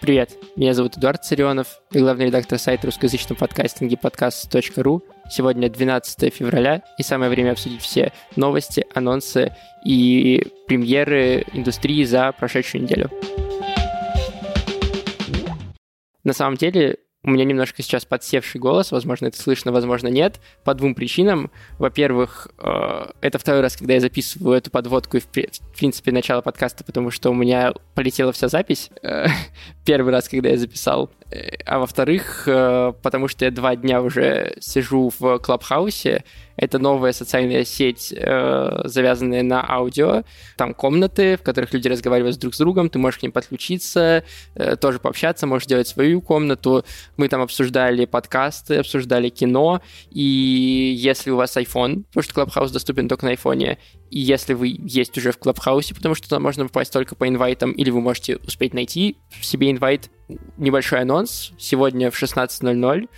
Привет, 0.00 0.30
меня 0.56 0.72
зовут 0.72 0.96
Эдуард 0.96 1.22
Царионов, 1.24 1.82
я 1.92 2.00
главный 2.00 2.26
редактор 2.26 2.58
сайта 2.58 2.86
русскоязычного 2.86 3.38
подкастинга 3.38 3.98
подкаст.ру. 3.98 5.04
Сегодня 5.28 5.68
12 5.68 6.32
февраля, 6.32 6.82
и 6.96 7.02
самое 7.02 7.30
время 7.30 7.52
обсудить 7.52 7.82
все 7.82 8.10
новости, 8.34 8.86
анонсы 8.94 9.54
и 9.84 10.42
премьеры 10.66 11.44
индустрии 11.52 12.04
за 12.04 12.32
прошедшую 12.32 12.84
неделю. 12.84 13.10
На 16.24 16.32
самом 16.32 16.56
деле, 16.56 16.96
у 17.22 17.30
меня 17.30 17.44
немножко 17.44 17.82
сейчас 17.82 18.06
подсевший 18.06 18.60
голос, 18.60 18.92
возможно, 18.92 19.26
это 19.26 19.40
слышно, 19.40 19.72
возможно, 19.72 20.08
нет, 20.08 20.40
по 20.64 20.72
двум 20.72 20.94
причинам. 20.94 21.50
Во-первых, 21.78 22.48
э, 22.58 23.10
это 23.20 23.38
второй 23.38 23.60
раз, 23.60 23.76
когда 23.76 23.94
я 23.94 24.00
записываю 24.00 24.56
эту 24.56 24.70
подводку 24.70 25.18
и, 25.18 25.20
в 25.20 25.28
принципе, 25.76 26.12
начало 26.12 26.40
подкаста, 26.40 26.82
потому 26.82 27.10
что 27.10 27.30
у 27.30 27.34
меня 27.34 27.74
полетела 27.94 28.32
вся 28.32 28.48
запись. 28.48 28.90
Э, 29.02 29.26
первый 29.84 30.12
раз, 30.12 30.28
когда 30.28 30.48
я 30.48 30.56
записал. 30.56 31.10
А 31.64 31.78
во-вторых, 31.78 32.44
э, 32.46 32.92
потому 33.02 33.28
что 33.28 33.44
я 33.44 33.52
два 33.52 33.76
дня 33.76 34.02
уже 34.02 34.56
сижу 34.60 35.12
в 35.18 35.38
Клабхаусе, 35.38 36.24
это 36.56 36.78
новая 36.78 37.12
социальная 37.12 37.64
сеть, 37.64 38.12
э, 38.14 38.80
завязанная 38.84 39.42
на 39.42 39.64
аудио. 39.66 40.24
Там 40.56 40.74
комнаты, 40.74 41.36
в 41.36 41.42
которых 41.42 41.72
люди 41.72 41.88
разговаривают 41.88 42.36
друг 42.38 42.54
с 42.54 42.58
другом, 42.58 42.90
ты 42.90 42.98
можешь 42.98 43.20
к 43.20 43.22
ним 43.22 43.32
подключиться, 43.32 44.24
э, 44.54 44.76
тоже 44.76 44.98
пообщаться, 44.98 45.46
можешь 45.46 45.66
делать 45.66 45.88
свою 45.88 46.20
комнату. 46.20 46.84
Мы 47.16 47.28
там 47.28 47.40
обсуждали 47.40 48.04
подкасты, 48.04 48.76
обсуждали 48.76 49.30
кино, 49.30 49.80
и 50.10 50.20
если 50.98 51.30
у 51.30 51.36
вас 51.36 51.56
iPhone, 51.56 52.04
потому 52.12 52.22
что 52.22 52.42
Clubhouse 52.42 52.72
доступен 52.72 53.08
только 53.08 53.24
на 53.24 53.32
iPhone, 53.32 53.78
и 54.10 54.18
если 54.18 54.52
вы 54.54 54.76
есть 54.78 55.16
уже 55.16 55.32
в 55.32 55.38
Клабхаусе, 55.38 55.94
потому 55.94 56.14
что 56.14 56.28
туда 56.28 56.40
можно 56.40 56.64
попасть 56.64 56.92
только 56.92 57.14
по 57.14 57.26
инвайтам, 57.26 57.72
или 57.72 57.88
вы 57.88 58.00
можете 58.00 58.36
успеть 58.36 58.74
найти 58.74 59.16
себе 59.40 59.70
инвайт, 59.70 60.10
небольшой 60.56 61.00
анонс. 61.00 61.52
Сегодня 61.58 62.10
в 62.10 62.22
16.00 62.22 63.08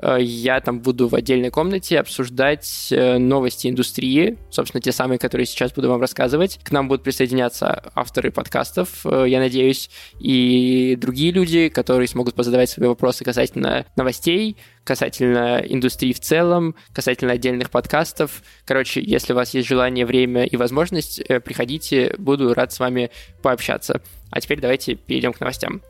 Э, 0.00 0.18
я 0.20 0.60
там 0.60 0.80
буду 0.80 1.08
в 1.08 1.14
отдельной 1.14 1.50
комнате 1.50 1.98
обсуждать 1.98 2.88
э, 2.90 3.18
новости 3.18 3.68
индустрии, 3.68 4.38
собственно, 4.50 4.80
те 4.80 4.92
самые, 4.92 5.18
которые 5.18 5.46
сейчас 5.46 5.72
буду 5.72 5.88
вам 5.88 6.00
рассказывать. 6.00 6.58
К 6.62 6.70
нам 6.70 6.88
будут 6.88 7.04
присоединяться 7.04 7.90
авторы 7.94 8.30
подкастов, 8.30 9.04
э, 9.04 9.26
я 9.28 9.38
надеюсь, 9.38 9.90
и 10.18 10.96
другие 11.00 11.32
люди, 11.32 11.68
которые 11.68 12.08
смогут 12.08 12.34
позадавать 12.34 12.70
свои 12.70 12.88
вопросы 12.88 13.24
касательно 13.24 13.86
новостей, 13.96 14.56
касательно 14.84 15.62
индустрии 15.64 16.12
в 16.12 16.20
целом, 16.20 16.74
касательно 16.92 17.32
отдельных 17.32 17.70
подкастов. 17.70 18.42
Короче, 18.64 19.00
если 19.00 19.32
у 19.32 19.36
вас 19.36 19.54
есть 19.54 19.68
желание, 19.68 20.06
время 20.06 20.44
и 20.44 20.56
возможность, 20.56 21.22
приходите, 21.44 22.14
буду 22.18 22.52
рад 22.54 22.72
с 22.72 22.80
вами 22.80 23.10
пообщаться. 23.42 24.02
А 24.30 24.40
теперь 24.40 24.60
давайте 24.60 24.94
перейдем 24.94 25.32
к 25.32 25.40
новостям. 25.40 25.82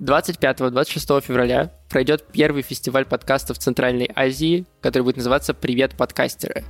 25-26 0.00 1.20
февраля 1.20 1.70
пройдет 1.90 2.24
первый 2.32 2.62
фестиваль 2.62 3.04
подкастов 3.04 3.58
Центральной 3.58 4.10
Азии, 4.14 4.66
который 4.80 5.02
будет 5.02 5.18
называться 5.18 5.52
«Привет, 5.52 5.94
подкастеры». 5.94 6.64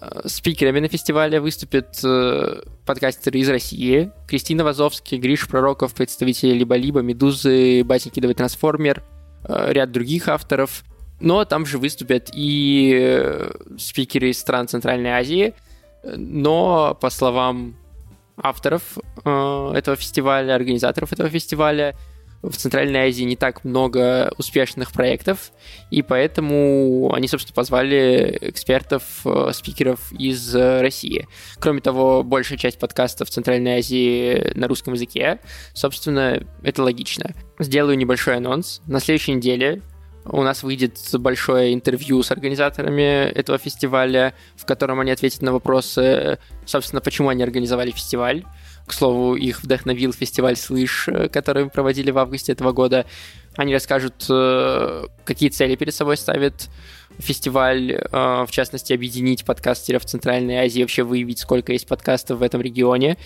Э, 0.00 0.22
спикерами 0.26 0.80
на 0.80 0.88
фестивале 0.88 1.40
выступят 1.40 1.98
э, 2.04 2.62
подкастеры 2.86 3.38
из 3.40 3.48
России. 3.48 4.12
Кристина 4.28 4.62
Вазовский, 4.62 5.18
Гриш 5.18 5.48
Пророков, 5.48 5.94
представители 5.94 6.52
Либо-Либо, 6.52 7.00
Медузы, 7.00 7.82
Батеньки 7.84 8.20
Давай 8.20 8.34
Трансформер, 8.34 9.02
э, 9.44 9.72
ряд 9.72 9.90
других 9.90 10.28
авторов. 10.28 10.84
Но 11.20 11.44
там 11.44 11.66
же 11.66 11.78
выступят 11.78 12.30
и 12.34 13.48
спикеры 13.78 14.30
из 14.30 14.38
стран 14.38 14.68
Центральной 14.68 15.10
Азии. 15.10 15.54
Но, 16.04 16.98
по 17.00 17.08
словам 17.08 17.76
авторов 18.36 18.98
этого 19.24 19.96
фестиваля, 19.96 20.54
организаторов 20.54 21.12
этого 21.12 21.28
фестиваля, 21.28 21.96
в 22.50 22.56
Центральной 22.56 23.08
Азии 23.08 23.24
не 23.24 23.36
так 23.36 23.64
много 23.64 24.32
успешных 24.36 24.92
проектов, 24.92 25.52
и 25.90 26.02
поэтому 26.02 27.12
они, 27.14 27.28
собственно, 27.28 27.54
позвали 27.54 28.36
экспертов, 28.40 29.02
э, 29.24 29.50
спикеров 29.52 30.12
из 30.12 30.54
России. 30.54 31.26
Кроме 31.58 31.80
того, 31.80 32.22
большая 32.22 32.58
часть 32.58 32.78
подкастов 32.78 33.28
в 33.28 33.32
Центральной 33.32 33.78
Азии 33.78 34.52
на 34.54 34.68
русском 34.68 34.94
языке, 34.94 35.40
собственно, 35.72 36.42
это 36.62 36.82
логично. 36.82 37.34
Сделаю 37.58 37.96
небольшой 37.96 38.36
анонс. 38.36 38.82
На 38.86 39.00
следующей 39.00 39.32
неделе 39.32 39.80
у 40.24 40.42
нас 40.42 40.62
выйдет 40.62 40.98
большое 41.14 41.74
интервью 41.74 42.22
с 42.22 42.30
организаторами 42.30 43.30
этого 43.30 43.58
фестиваля, 43.58 44.34
в 44.56 44.64
котором 44.64 45.00
они 45.00 45.10
ответят 45.10 45.42
на 45.42 45.52
вопросы, 45.52 46.38
собственно, 46.64 47.00
почему 47.00 47.28
они 47.28 47.42
организовали 47.42 47.90
фестиваль, 47.90 48.44
к 48.86 48.92
слову, 48.92 49.34
их 49.34 49.62
вдохновил 49.62 50.12
фестиваль 50.12 50.56
«Слышь», 50.56 51.08
э, 51.08 51.28
который 51.28 51.64
мы 51.64 51.70
проводили 51.70 52.10
в 52.10 52.18
августе 52.18 52.52
этого 52.52 52.72
года. 52.72 53.06
Они 53.56 53.72
расскажут, 53.72 54.26
э, 54.28 55.06
какие 55.24 55.48
цели 55.48 55.74
перед 55.76 55.94
собой 55.94 56.16
ставит 56.16 56.68
фестиваль, 57.18 57.92
э, 57.92 58.08
в 58.12 58.48
частности, 58.50 58.92
объединить 58.92 59.44
подкастеров 59.44 60.04
Центральной 60.04 60.56
Азии, 60.56 60.82
вообще 60.82 61.02
выявить, 61.02 61.38
сколько 61.38 61.72
есть 61.72 61.86
подкастов 61.86 62.40
в 62.40 62.42
этом 62.42 62.60
регионе, 62.60 63.16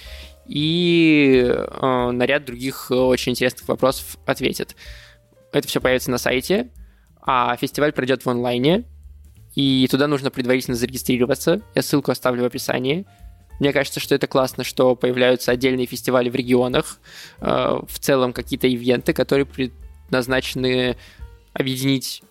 и 0.46 1.54
на 1.82 2.24
ряд 2.24 2.46
других 2.46 2.90
очень 2.90 3.32
интересных 3.32 3.68
вопросов 3.68 4.16
ответят. 4.24 4.76
Это 5.52 5.68
все 5.68 5.78
появится 5.78 6.10
на 6.10 6.16
сайте, 6.16 6.70
а 7.22 7.56
фестиваль 7.56 7.92
пройдет 7.92 8.24
в 8.24 8.30
онлайне, 8.30 8.84
и 9.54 9.88
туда 9.90 10.06
нужно 10.06 10.30
предварительно 10.30 10.76
зарегистрироваться. 10.76 11.62
Я 11.74 11.82
ссылку 11.82 12.10
оставлю 12.10 12.42
в 12.42 12.46
описании. 12.46 13.06
Мне 13.58 13.72
кажется, 13.72 13.98
что 13.98 14.14
это 14.14 14.26
классно, 14.26 14.62
что 14.62 14.94
появляются 14.94 15.50
отдельные 15.50 15.86
фестивали 15.86 16.30
в 16.30 16.34
регионах, 16.34 16.98
э, 17.40 17.80
в 17.88 17.98
целом 17.98 18.32
какие-то 18.32 18.68
ивенты, 18.68 19.12
которые 19.12 19.46
предназначены 19.46 20.96
объединить 21.54 22.22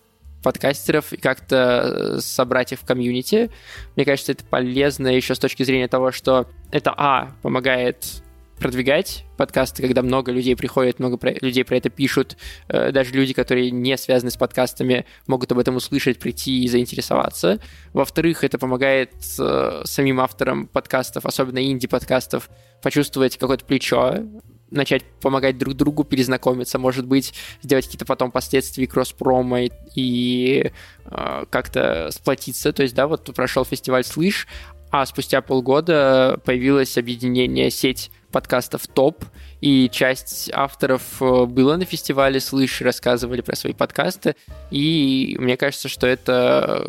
подкастеров 0.42 1.12
и 1.12 1.18
как-то 1.18 2.16
э, 2.16 2.20
собрать 2.22 2.72
их 2.72 2.80
в 2.80 2.86
комьюнити. 2.86 3.52
Мне 3.96 4.06
кажется, 4.06 4.32
это 4.32 4.46
полезно 4.46 5.08
еще 5.08 5.36
с 5.36 5.40
точки 5.40 5.64
зрения 5.64 5.90
того, 5.90 6.12
что 6.12 6.48
это, 6.72 6.94
а, 6.96 7.34
помогает 7.42 8.24
продвигать 8.58 9.26
подкасты, 9.38 9.82
когда 9.82 10.02
много 10.02 10.32
людей 10.32 10.56
приходят, 10.56 11.00
много 11.00 11.18
про, 11.18 11.34
людей 11.42 11.64
про 11.64 11.78
это 11.78 11.90
пишут, 11.90 12.38
э, 12.68 12.92
даже 12.92 13.14
люди, 13.14 13.34
которые 13.34 13.72
не 13.72 13.98
связаны 13.98 14.32
с 14.32 14.38
подкастами, 14.38 15.06
могут 15.28 15.52
об 15.52 15.60
этом 15.60 15.76
услышать, 15.76 16.20
прийти 16.20 16.64
и 16.64 16.68
заинтересоваться. 16.68 17.60
Во-вторых, 17.94 18.44
это 18.44 18.58
помогает 18.58 19.12
э, 19.40 19.82
самим 19.86 20.20
авторам 20.20 20.68
подкастов, 20.68 21.26
особенно 21.26 21.64
инди-подкастов, 21.64 22.50
почувствовать 22.82 23.38
какое-то 23.38 23.66
плечо, 23.66 24.26
начать 24.72 25.04
помогать 25.22 25.58
друг 25.58 25.76
другу, 25.76 26.04
перезнакомиться, 26.04 26.80
может 26.80 27.06
быть, 27.06 27.34
сделать 27.62 27.86
какие-то 27.86 28.06
потом 28.06 28.32
последствия 28.32 28.88
кросс-промо 28.88 29.60
и, 29.60 29.72
и 29.96 30.72
э, 31.06 31.46
как-то 31.50 32.10
сплотиться. 32.12 32.74
То 32.74 32.84
есть, 32.84 32.96
да, 32.96 33.08
вот 33.08 33.34
прошел 33.34 33.66
фестиваль 33.66 34.04
«Слышь», 34.04 34.48
а 34.90 35.06
спустя 35.06 35.42
полгода 35.42 36.40
появилось 36.46 36.98
объединение 36.98 37.70
сеть 37.70 38.10
подкастов 38.38 38.86
ТОП, 38.86 39.26
и 39.62 39.90
часть 39.90 40.52
авторов 40.54 41.20
э, 41.24 41.46
была 41.46 41.76
на 41.76 41.86
фестивале 41.86 42.40
«Слышь», 42.40 42.82
рассказывали 42.82 43.42
про 43.42 43.56
свои 43.56 43.74
подкасты, 43.74 44.36
и 44.70 45.36
мне 45.40 45.58
кажется, 45.58 45.90
что 45.90 46.06
это 46.06 46.88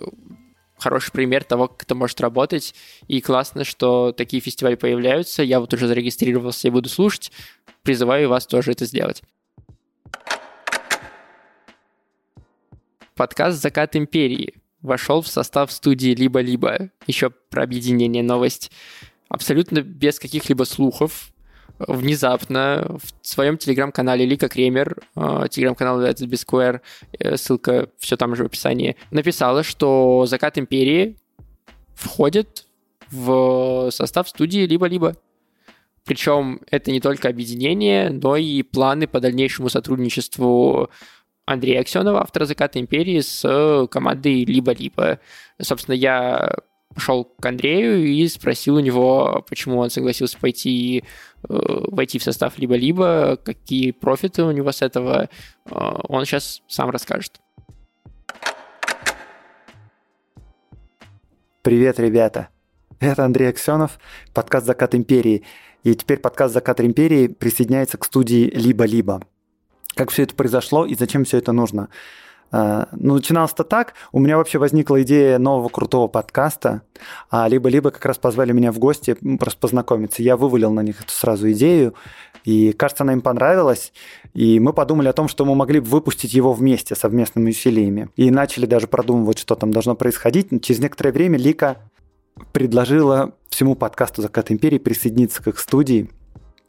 хороший 0.76 1.10
пример 1.10 1.44
того, 1.44 1.69
как 1.69 1.84
это 1.84 1.94
может 1.94 2.20
работать, 2.20 2.75
и 3.06 3.22
классно, 3.22 3.64
что 3.64 4.12
такие 4.12 4.42
фестивали 4.42 4.75
появляются, 4.75 5.42
я 5.42 5.59
вот 5.60 5.72
уже 5.72 5.88
зарегистрировался 5.88 6.69
и 6.69 6.70
буду 6.70 6.91
слушать, 6.91 7.32
призываю 7.82 8.28
вас 8.28 8.47
тоже 8.47 8.72
это 8.72 8.84
сделать. 8.84 9.22
Подкаст 13.15 13.62
«Закат 13.62 13.97
империи» 13.97 14.53
вошел 14.82 15.22
в 15.22 15.28
состав 15.28 15.72
студии 15.72 16.15
«Либо-либо». 16.15 16.91
Еще 17.06 17.30
про 17.30 17.62
объединение 17.62 18.22
новость 18.22 18.71
абсолютно 19.30 19.83
без 19.83 20.18
каких-либо 20.18 20.65
слухов, 20.65 21.33
внезапно 21.78 22.98
в 22.98 23.27
своем 23.27 23.57
телеграм-канале 23.57 24.27
Лика 24.27 24.48
Кремер, 24.48 24.97
э, 25.16 25.47
телеграм-канал 25.51 25.97
называется 25.97 26.25
Bisquare, 26.27 26.80
э, 27.19 27.36
ссылка 27.36 27.89
все 27.98 28.16
там 28.16 28.34
же 28.34 28.45
в 28.45 28.47
описании, 28.47 28.97
написала, 29.10 29.63
что 29.63 30.27
«Закат 30.27 30.59
Империи» 30.59 31.16
входит 31.95 32.66
в 33.10 33.91
состав 33.91 34.28
студии 34.28 34.66
«Либо-либо». 34.66 35.16
Причем 36.04 36.60
это 36.71 36.91
не 36.91 37.01
только 37.01 37.28
объединение, 37.28 38.10
но 38.10 38.36
и 38.36 38.63
планы 38.63 39.07
по 39.07 39.21
дальнейшему 39.21 39.69
сотрудничеству 39.69 40.91
Андрея 41.45 41.80
Аксенова, 41.80 42.21
автора 42.22 42.45
«Заката 42.47 42.80
империи», 42.80 43.21
с 43.21 43.86
командой 43.91 44.45
«Либо-либо». 44.45 45.21
Собственно, 45.60 45.95
я 45.95 46.57
пошел 46.95 47.25
к 47.25 47.47
Андрею 47.47 48.07
и 48.07 48.27
спросил 48.29 48.77
у 48.77 48.81
него, 48.81 49.45
почему 49.49 49.79
он 49.79 49.91
согласился 49.91 50.39
пойти 50.39 51.05
э, 51.49 51.55
войти 51.89 52.19
в 52.19 52.23
состав 52.23 52.59
либо-либо, 52.59 53.37
какие 53.37 53.93
профиты 53.93 54.43
у 54.43 54.51
него 54.51 54.73
с 54.73 54.83
этого, 54.83 55.29
э, 55.67 55.71
он 55.71 56.25
сейчас 56.25 56.63
сам 56.67 56.91
расскажет. 56.91 57.41
Привет, 61.63 62.01
ребята! 62.01 62.49
Это 63.01 63.25
Андрей 63.25 63.51
Аксенов, 63.51 63.99
подкаст 64.33 64.67
«Закат 64.67 64.95
империи». 64.95 65.45
И 65.85 65.95
теперь 65.95 66.19
подкаст 66.19 66.55
«Закат 66.55 66.81
империи» 66.81 67.29
присоединяется 67.29 67.99
к 67.99 68.05
студии 68.05 68.51
«Либо-либо». 68.55 69.23
Как 69.95 70.11
все 70.11 70.25
это 70.25 70.35
произошло 70.35 70.85
и 70.85 70.95
зачем 70.95 71.25
все 71.25 71.39
это 71.39 71.53
нужно? 71.53 71.89
А, 72.50 72.89
ну, 72.92 73.15
начиналось-то 73.15 73.65
так. 73.65 73.95
У 74.12 74.18
меня 74.18 74.36
вообще 74.36 74.59
возникла 74.59 75.03
идея 75.03 75.39
нового 75.39 75.68
крутого 75.68 76.09
подкаста. 76.09 76.83
А 77.30 77.48
либо-либо 77.48 77.91
как 77.91 78.04
раз 78.06 78.18
позвали 78.18 78.53
меня 78.53 78.72
в 78.72 78.78
гости 78.78 79.16
просто 79.39 79.59
познакомиться. 79.60 80.22
Я 80.22 80.36
вывалил 80.36 80.72
на 80.72 80.80
них 80.80 81.00
эту 81.00 81.12
сразу 81.12 81.50
идею. 81.53 81.95
И, 82.45 82.72
кажется, 82.72 83.04
она 83.04 83.12
им 83.12 83.21
понравилась. 83.21 83.92
И 84.33 84.59
мы 84.60 84.72
подумали 84.72 85.09
о 85.09 85.12
том, 85.12 85.28
что 85.28 85.45
мы 85.45 85.54
могли 85.54 85.80
бы 85.80 85.86
выпустить 85.86 86.33
его 86.33 86.53
вместе 86.53 86.95
совместными 86.95 87.50
усилиями. 87.50 88.09
И 88.16 88.30
начали 88.30 88.66
даже 88.66 88.86
продумывать, 88.86 89.39
что 89.39 89.54
там 89.54 89.71
должно 89.71 89.94
происходить. 89.94 90.48
Через 90.62 90.80
некоторое 90.80 91.12
время 91.12 91.39
Лика 91.39 91.78
предложила 92.53 93.34
всему 93.51 93.74
подкасту 93.74 94.22
«Закат 94.22 94.51
империи» 94.51 94.78
присоединиться 94.78 95.42
к 95.42 95.48
их 95.48 95.59
студии. 95.59 96.09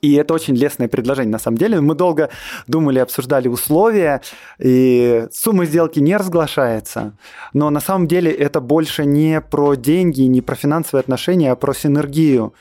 И 0.02 0.14
это 0.14 0.34
очень 0.34 0.56
лестное 0.56 0.88
предложение, 0.88 1.32
на 1.32 1.40
самом 1.40 1.58
деле. 1.58 1.82
Мы 1.82 1.94
долго 1.96 2.30
думали, 2.68 3.00
обсуждали 3.00 3.48
условия, 3.48 4.22
и 4.58 5.28
сумма 5.32 5.66
сделки 5.66 6.00
не 6.00 6.16
разглашается. 6.16 7.14
Но 7.54 7.70
на 7.70 7.82
самом 7.82 8.08
деле 8.08 8.32
это 8.32 8.62
больше 8.62 9.06
не 9.06 9.42
про 9.42 9.76
деньги, 9.76 10.22
не 10.22 10.42
про 10.42 10.56
финансовые 10.56 11.02
отношения, 11.02 11.52
а 11.52 11.56
про 11.56 11.74
синергию 11.74 12.54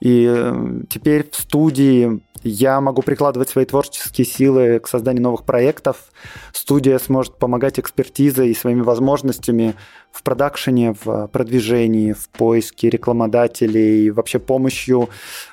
и 0.00 0.26
э, 0.28 0.82
теперь 0.88 1.28
в 1.30 1.36
студии 1.36 2.20
я 2.44 2.80
могу 2.80 3.02
прикладывать 3.02 3.48
свои 3.48 3.64
творческие 3.64 4.24
силы 4.24 4.78
к 4.78 4.86
созданию 4.86 5.22
новых 5.22 5.44
проектов. 5.44 6.12
Студия 6.52 6.98
сможет 6.98 7.36
помогать 7.38 7.80
экспертизой 7.80 8.50
и 8.50 8.54
своими 8.54 8.82
возможностями 8.82 9.74
в 10.12 10.22
продакшене, 10.22 10.94
в 11.02 11.26
продвижении, 11.28 12.12
в 12.12 12.28
поиске 12.28 12.90
рекламодателей, 12.90 14.10
вообще 14.10 14.38
помощью 14.38 15.08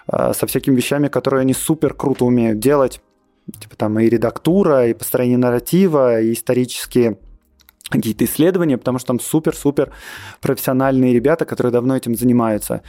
э, 0.07 0.33
со 0.33 0.45
всякими 0.45 0.75
вещами, 0.75 1.07
которые 1.07 1.41
они 1.41 1.53
супер 1.53 1.93
круто 1.93 2.25
умеют 2.25 2.59
делать. 2.59 3.01
Типа 3.59 3.75
там 3.75 3.99
и 3.99 4.09
редактура, 4.09 4.87
и 4.87 4.93
построение 4.93 5.37
нарратива, 5.37 6.19
и 6.19 6.33
исторические 6.33 7.17
какие-то 7.89 8.25
исследования, 8.25 8.77
потому 8.77 8.97
что 8.97 9.07
там 9.07 9.19
супер-супер 9.19 9.91
профессиональные 10.41 11.13
ребята, 11.13 11.45
которые 11.45 11.71
давно 11.71 11.95
этим 11.95 12.15
занимаются. 12.15 12.81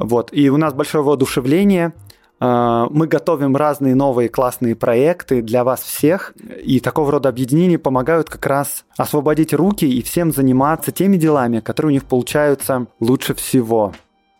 Вот. 0.00 0.30
И 0.32 0.48
у 0.48 0.56
нас 0.56 0.72
большое 0.72 1.04
воодушевление. 1.04 1.92
А, 2.40 2.88
мы 2.90 3.06
готовим 3.06 3.54
разные 3.54 3.94
новые 3.94 4.30
классные 4.30 4.74
проекты 4.74 5.42
для 5.42 5.62
вас 5.62 5.82
всех, 5.82 6.32
и 6.64 6.80
такого 6.80 7.12
рода 7.12 7.28
объединения 7.28 7.78
помогают 7.78 8.30
как 8.30 8.46
раз 8.46 8.84
освободить 8.96 9.52
руки 9.52 9.84
и 9.84 10.02
всем 10.02 10.32
заниматься 10.32 10.90
теми 10.90 11.18
делами, 11.18 11.60
которые 11.60 11.90
у 11.90 11.92
них 11.92 12.04
получаются 12.06 12.86
лучше 12.98 13.34
всего. 13.34 13.92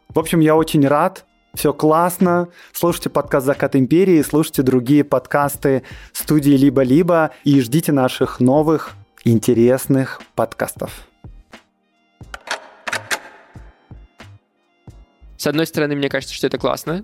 В 0.09 0.19
общем, 0.19 0.41
я 0.41 0.57
очень 0.57 0.87
рад, 0.89 1.27
все 1.53 1.75
классно. 1.75 2.49
Слушайте 2.73 3.11
подкаст 3.11 3.45
«Закат 3.45 3.77
империи», 3.77 4.23
слушайте 4.23 4.63
другие 4.63 5.05
подкасты 5.05 5.83
студии 6.13 6.53
«Либо-либо» 6.53 7.33
и 7.45 7.61
ждите 7.61 7.93
наших 7.93 8.41
новых 8.41 8.93
интересных 9.25 10.23
подкастов. 10.35 11.10
С 15.41 15.47
одной 15.47 15.65
стороны, 15.67 15.97
мне 15.97 16.11
кажется, 16.11 16.35
что 16.35 16.49
это 16.49 16.59
классно, 16.59 17.03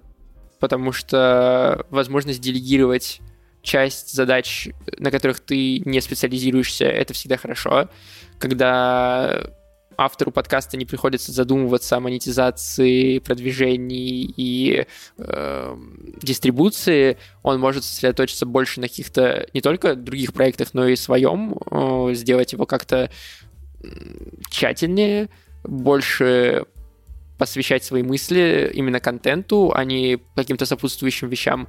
потому 0.60 0.92
что 0.92 1.86
возможность 1.88 2.42
делегировать 2.42 3.22
часть 3.62 4.12
задач, 4.12 4.68
на 4.98 5.10
которых 5.10 5.40
ты 5.40 5.78
не 5.86 6.02
специализируешься, 6.02 6.84
это 6.84 7.14
всегда 7.14 7.38
хорошо. 7.38 7.88
Когда 8.38 9.42
автору 9.96 10.32
подкаста 10.32 10.76
не 10.76 10.84
приходится 10.84 11.32
задумываться 11.32 11.96
о 11.96 12.00
монетизации, 12.00 13.20
продвижении 13.20 14.30
и 14.36 14.86
э, 15.16 15.76
дистрибуции, 16.20 17.16
он 17.42 17.58
может 17.58 17.84
сосредоточиться 17.84 18.44
больше 18.44 18.82
на 18.82 18.88
каких-то 18.88 19.48
не 19.54 19.62
только 19.62 19.94
других 19.94 20.34
проектах, 20.34 20.74
но 20.74 20.86
и 20.86 20.96
своем, 20.96 21.56
э, 21.70 22.10
сделать 22.12 22.52
его 22.52 22.66
как-то 22.66 23.10
тщательнее, 24.50 25.30
больше 25.64 26.66
посвящать 27.38 27.84
свои 27.84 28.02
мысли 28.02 28.70
именно 28.74 29.00
контенту, 29.00 29.72
а 29.74 29.84
не 29.84 30.18
каким-то 30.34 30.66
сопутствующим 30.66 31.28
вещам. 31.28 31.68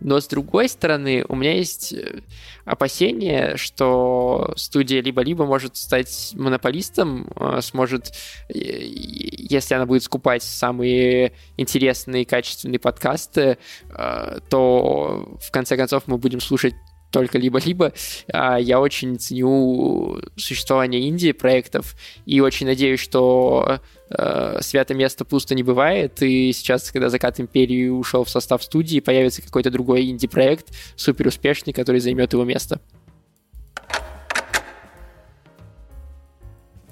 Но 0.00 0.20
с 0.20 0.28
другой 0.28 0.68
стороны, 0.68 1.24
у 1.28 1.34
меня 1.34 1.54
есть 1.54 1.92
э, 1.92 2.20
опасение, 2.64 3.56
что 3.56 4.52
студия 4.56 5.02
либо-либо 5.02 5.44
может 5.44 5.76
стать 5.76 6.32
монополистом, 6.34 7.28
э, 7.34 7.60
сможет, 7.62 8.12
если 8.48 9.74
она 9.74 9.86
будет 9.86 10.04
скупать 10.04 10.42
самые 10.42 11.32
интересные, 11.56 12.24
качественные 12.24 12.78
подкасты, 12.78 13.58
э, 13.90 14.38
то 14.48 15.36
в 15.40 15.50
конце 15.50 15.76
концов 15.76 16.04
мы 16.06 16.16
будем 16.16 16.40
слушать 16.40 16.74
только 17.10 17.38
либо-либо. 17.38 17.92
А 18.32 18.58
я 18.58 18.80
очень 18.80 19.18
ценю 19.18 20.20
существование 20.36 21.02
Индии 21.02 21.32
проектов 21.32 21.96
и 22.26 22.40
очень 22.40 22.66
надеюсь, 22.66 23.00
что 23.00 23.80
э, 24.10 24.58
свято 24.60 24.94
место 24.94 25.24
пусто 25.24 25.54
не 25.54 25.62
бывает, 25.62 26.22
и 26.22 26.52
сейчас, 26.52 26.90
когда 26.90 27.08
Закат 27.08 27.40
Империи 27.40 27.88
ушел 27.88 28.24
в 28.24 28.30
состав 28.30 28.62
студии, 28.62 29.00
появится 29.00 29.42
какой-то 29.42 29.70
другой 29.70 30.08
инди-проект, 30.10 30.68
супер 30.96 31.28
успешный, 31.28 31.72
который 31.72 32.00
займет 32.00 32.32
его 32.32 32.44
место. 32.44 32.80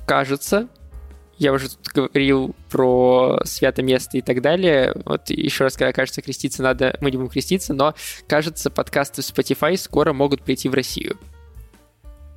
Кажется, 0.06 0.68
я 1.38 1.52
уже 1.52 1.68
тут 1.68 1.88
говорил 1.92 2.54
про 2.70 3.40
свято 3.44 3.82
место 3.82 4.16
и 4.16 4.22
так 4.22 4.40
далее. 4.40 4.94
Вот 5.04 5.28
еще 5.28 5.64
раз, 5.64 5.76
когда 5.76 5.92
кажется, 5.92 6.22
креститься 6.22 6.62
надо, 6.62 6.96
мы 7.00 7.10
не 7.10 7.16
будем 7.16 7.30
креститься, 7.30 7.74
но 7.74 7.94
кажется, 8.26 8.70
подкасты 8.70 9.22
в 9.22 9.24
Spotify 9.26 9.76
скоро 9.76 10.12
могут 10.12 10.42
прийти 10.42 10.68
в 10.68 10.74
Россию. 10.74 11.18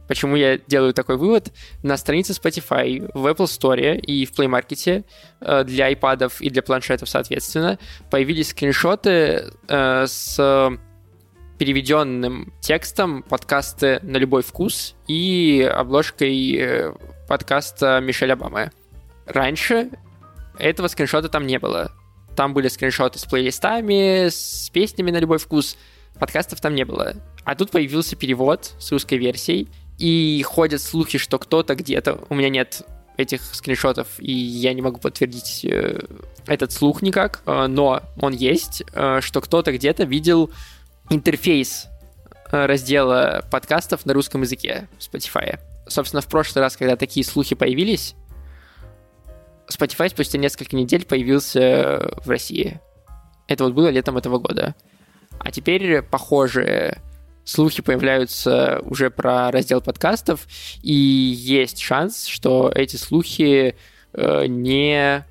Почему 0.10 0.36
я 0.36 0.58
делаю 0.58 0.92
такой 0.96 1.18
вывод? 1.18 1.54
На 1.84 1.96
странице 1.96 2.34
Spotify, 2.34 3.10
в 3.14 3.28
Apple 3.28 3.46
Store 3.46 3.96
и 3.96 4.26
в 4.26 4.32
Play 4.32 4.48
Market 4.50 5.06
э, 5.40 5.64
для 5.66 5.92
iPad 5.94 6.34
и 6.40 6.50
для 6.50 6.64
планшетов, 6.64 7.08
соответственно, 7.08 7.78
появились 8.10 8.50
скриншоты 8.50 9.54
э, 9.68 10.06
с 10.08 10.80
переведенным 11.60 12.52
текстом 12.60 13.22
подкасты 13.22 14.00
на 14.02 14.18
любой 14.18 14.42
вкус 14.42 14.96
и 15.08 15.62
обложкой 15.72 16.56
э, 16.56 16.94
подкаста 17.28 18.00
Мишель 18.02 18.32
Обамы. 18.32 18.72
Раньше 19.28 19.92
этого 20.58 20.88
скриншота 20.88 21.30
там 21.30 21.46
не 21.46 21.60
было. 21.60 21.92
Там 22.36 22.56
были 22.56 22.68
скриншоты 22.68 23.20
с 23.20 23.26
плейлистами, 23.26 24.30
с 24.30 24.72
песнями 24.74 25.12
на 25.12 25.18
любой 25.18 25.38
вкус. 25.38 25.78
Подкастов 26.20 26.62
там 26.62 26.74
не 26.74 26.84
было. 26.84 27.14
А 27.44 27.56
тут 27.56 27.70
появился 27.70 28.16
перевод 28.16 28.74
с 28.80 28.92
русской 28.92 29.20
версией, 29.20 29.70
и 30.00 30.42
ходят 30.44 30.82
слухи, 30.82 31.18
что 31.18 31.38
кто-то 31.38 31.76
где-то... 31.76 32.20
У 32.30 32.36
меня 32.36 32.50
нет 32.50 32.82
этих 33.18 33.54
скриншотов, 33.54 34.08
и 34.20 34.32
я 34.32 34.74
не 34.74 34.82
могу 34.82 35.00
подтвердить 35.00 35.66
э, 35.66 36.00
этот 36.48 36.72
слух 36.72 37.02
никак, 37.02 37.42
э, 37.46 37.68
но 37.68 38.02
он 38.18 38.34
есть, 38.34 38.82
э, 38.94 39.20
что 39.22 39.42
кто-то 39.42 39.74
где-то 39.74 40.06
видел 40.06 40.50
интерфейс 41.10 41.88
э, 42.50 42.66
раздела 42.66 43.44
подкастов 43.52 44.06
на 44.06 44.14
русском 44.14 44.42
языке 44.42 44.88
Spotify. 45.00 45.60
Собственно, 45.86 46.22
в 46.22 46.28
прошлый 46.28 46.64
раз, 46.64 46.78
когда 46.78 46.96
такие 46.96 47.26
слухи 47.26 47.56
появились, 47.56 48.16
Spotify 49.70 50.08
спустя 50.10 50.38
несколько 50.38 50.78
недель 50.78 51.06
появился 51.06 52.14
в 52.24 52.30
России. 52.30 52.80
Это 53.48 53.66
вот 53.66 53.74
было 53.74 53.90
летом 53.90 54.18
этого 54.18 54.40
года. 54.40 54.76
А 55.40 55.52
теперь 55.52 56.02
похожие 56.04 57.02
слухи 57.50 57.82
появляются 57.82 58.80
уже 58.84 59.10
про 59.10 59.52
раздел 59.52 59.82
подкастов, 59.82 60.48
и 60.82 60.94
есть 60.94 61.80
шанс, 61.80 62.26
что 62.26 62.72
эти 62.74 62.96
слухи 62.96 63.76
э, 64.14 64.46
не, 64.46 65.26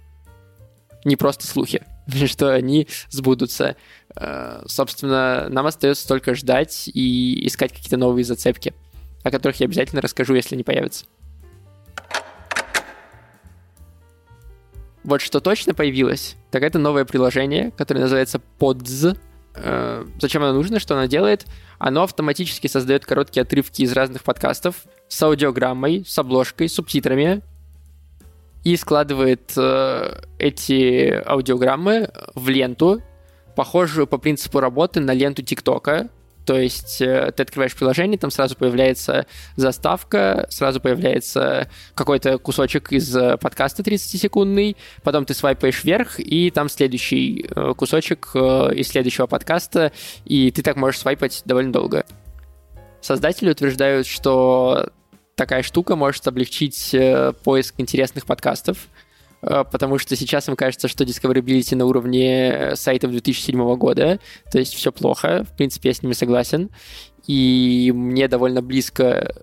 не 1.05 1.17
просто 1.17 1.47
слухи, 1.47 1.85
что 2.27 2.53
они 2.53 2.89
сбудутся. 3.09 3.77
Э, 4.17 4.63
собственно, 4.67 5.47
нам 5.49 5.67
остается 5.67 6.09
только 6.09 6.35
ждать 6.35 6.91
и 6.93 7.47
искать 7.47 7.73
какие-то 7.73 7.97
новые 7.97 8.25
зацепки, 8.25 8.75
о 9.23 9.31
которых 9.31 9.61
я 9.61 9.67
обязательно 9.67 10.03
расскажу, 10.03 10.35
если 10.35 10.57
они 10.57 10.65
появятся. 10.65 11.07
Вот 15.05 15.23
что 15.23 15.41
точно 15.41 15.73
появилось, 15.73 16.37
так 16.51 16.63
это 16.63 16.79
новое 16.79 17.05
приложение, 17.05 17.71
которое 17.71 18.01
называется 18.01 18.43
Pods. 18.59 19.17
Э, 19.61 20.07
зачем 20.21 20.43
оно 20.43 20.53
нужно, 20.53 20.79
что 20.79 20.95
оно 20.95 21.07
делает? 21.07 21.47
Оно 21.79 22.03
автоматически 22.03 22.67
создает 22.67 23.05
короткие 23.05 23.43
отрывки 23.43 23.83
из 23.83 23.93
разных 23.93 24.23
подкастов 24.23 24.85
с 25.09 25.23
аудиограммой, 25.23 26.05
с 26.07 26.19
обложкой, 26.19 26.69
с 26.69 26.75
субтитрами 26.75 27.43
и 28.65 28.77
складывает 28.77 29.53
э, 29.57 30.21
эти 30.39 31.23
аудиограммы 31.27 32.11
в 32.35 32.49
ленту, 32.49 33.03
похожую 33.57 34.07
по 34.07 34.19
принципу 34.19 34.61
работы 34.61 35.01
на 35.01 35.13
ленту 35.13 35.43
ТикТока. 35.43 36.11
То 36.49 36.59
есть 36.59 37.03
э, 37.03 37.31
ты 37.37 37.43
открываешь 37.43 37.77
приложение, 37.77 38.17
там 38.17 38.31
сразу 38.31 38.57
появляется 38.57 39.27
заставка, 39.57 40.47
сразу 40.49 40.81
появляется 40.81 41.69
какой-то 41.95 42.39
кусочек 42.39 42.91
из 42.91 43.15
э, 43.15 43.37
подкаста 43.37 43.83
30-секундный, 43.83 44.79
потом 45.03 45.27
ты 45.27 45.35
свайпаешь 45.35 45.85
вверх, 45.85 46.19
и 46.19 46.51
там 46.51 46.71
следующий 46.71 47.47
э, 47.55 47.75
кусочек 47.77 48.31
из 48.35 48.89
следующего 48.89 49.27
подкаста, 49.27 49.93
и 50.25 50.51
ты 50.51 50.63
так 50.63 50.77
можешь 50.77 51.01
свайпать 51.01 51.43
довольно 51.45 51.71
долго. 51.71 52.07
Создатели 53.03 53.51
утверждают, 53.51 54.07
что 54.07 54.89
такая 55.35 55.63
штука 55.63 55.97
может 55.97 56.27
облегчить 56.27 56.97
поиск 57.45 57.75
интересных 57.77 58.25
подкастов, 58.25 58.89
потому 59.41 59.99
что 59.99 60.17
сейчас 60.17 60.49
им 60.49 60.57
кажется, 60.57 60.89
что 60.89 61.05
discoverability 61.05 61.77
на 61.77 61.87
уровне 61.87 62.51
э, 62.51 62.77
сайтов 62.77 63.13
2007 63.13 63.77
года, 63.77 64.19
то 64.51 64.59
есть 64.59 64.75
все 64.75 64.93
плохо, 64.93 65.45
в 65.45 65.57
принципе, 65.57 65.91
я 65.91 65.95
с 65.95 66.03
ними 66.03 66.13
согласен, 66.13 66.71
и 67.27 67.93
мне 67.95 68.27
довольно 68.27 68.63
близко 68.63 69.35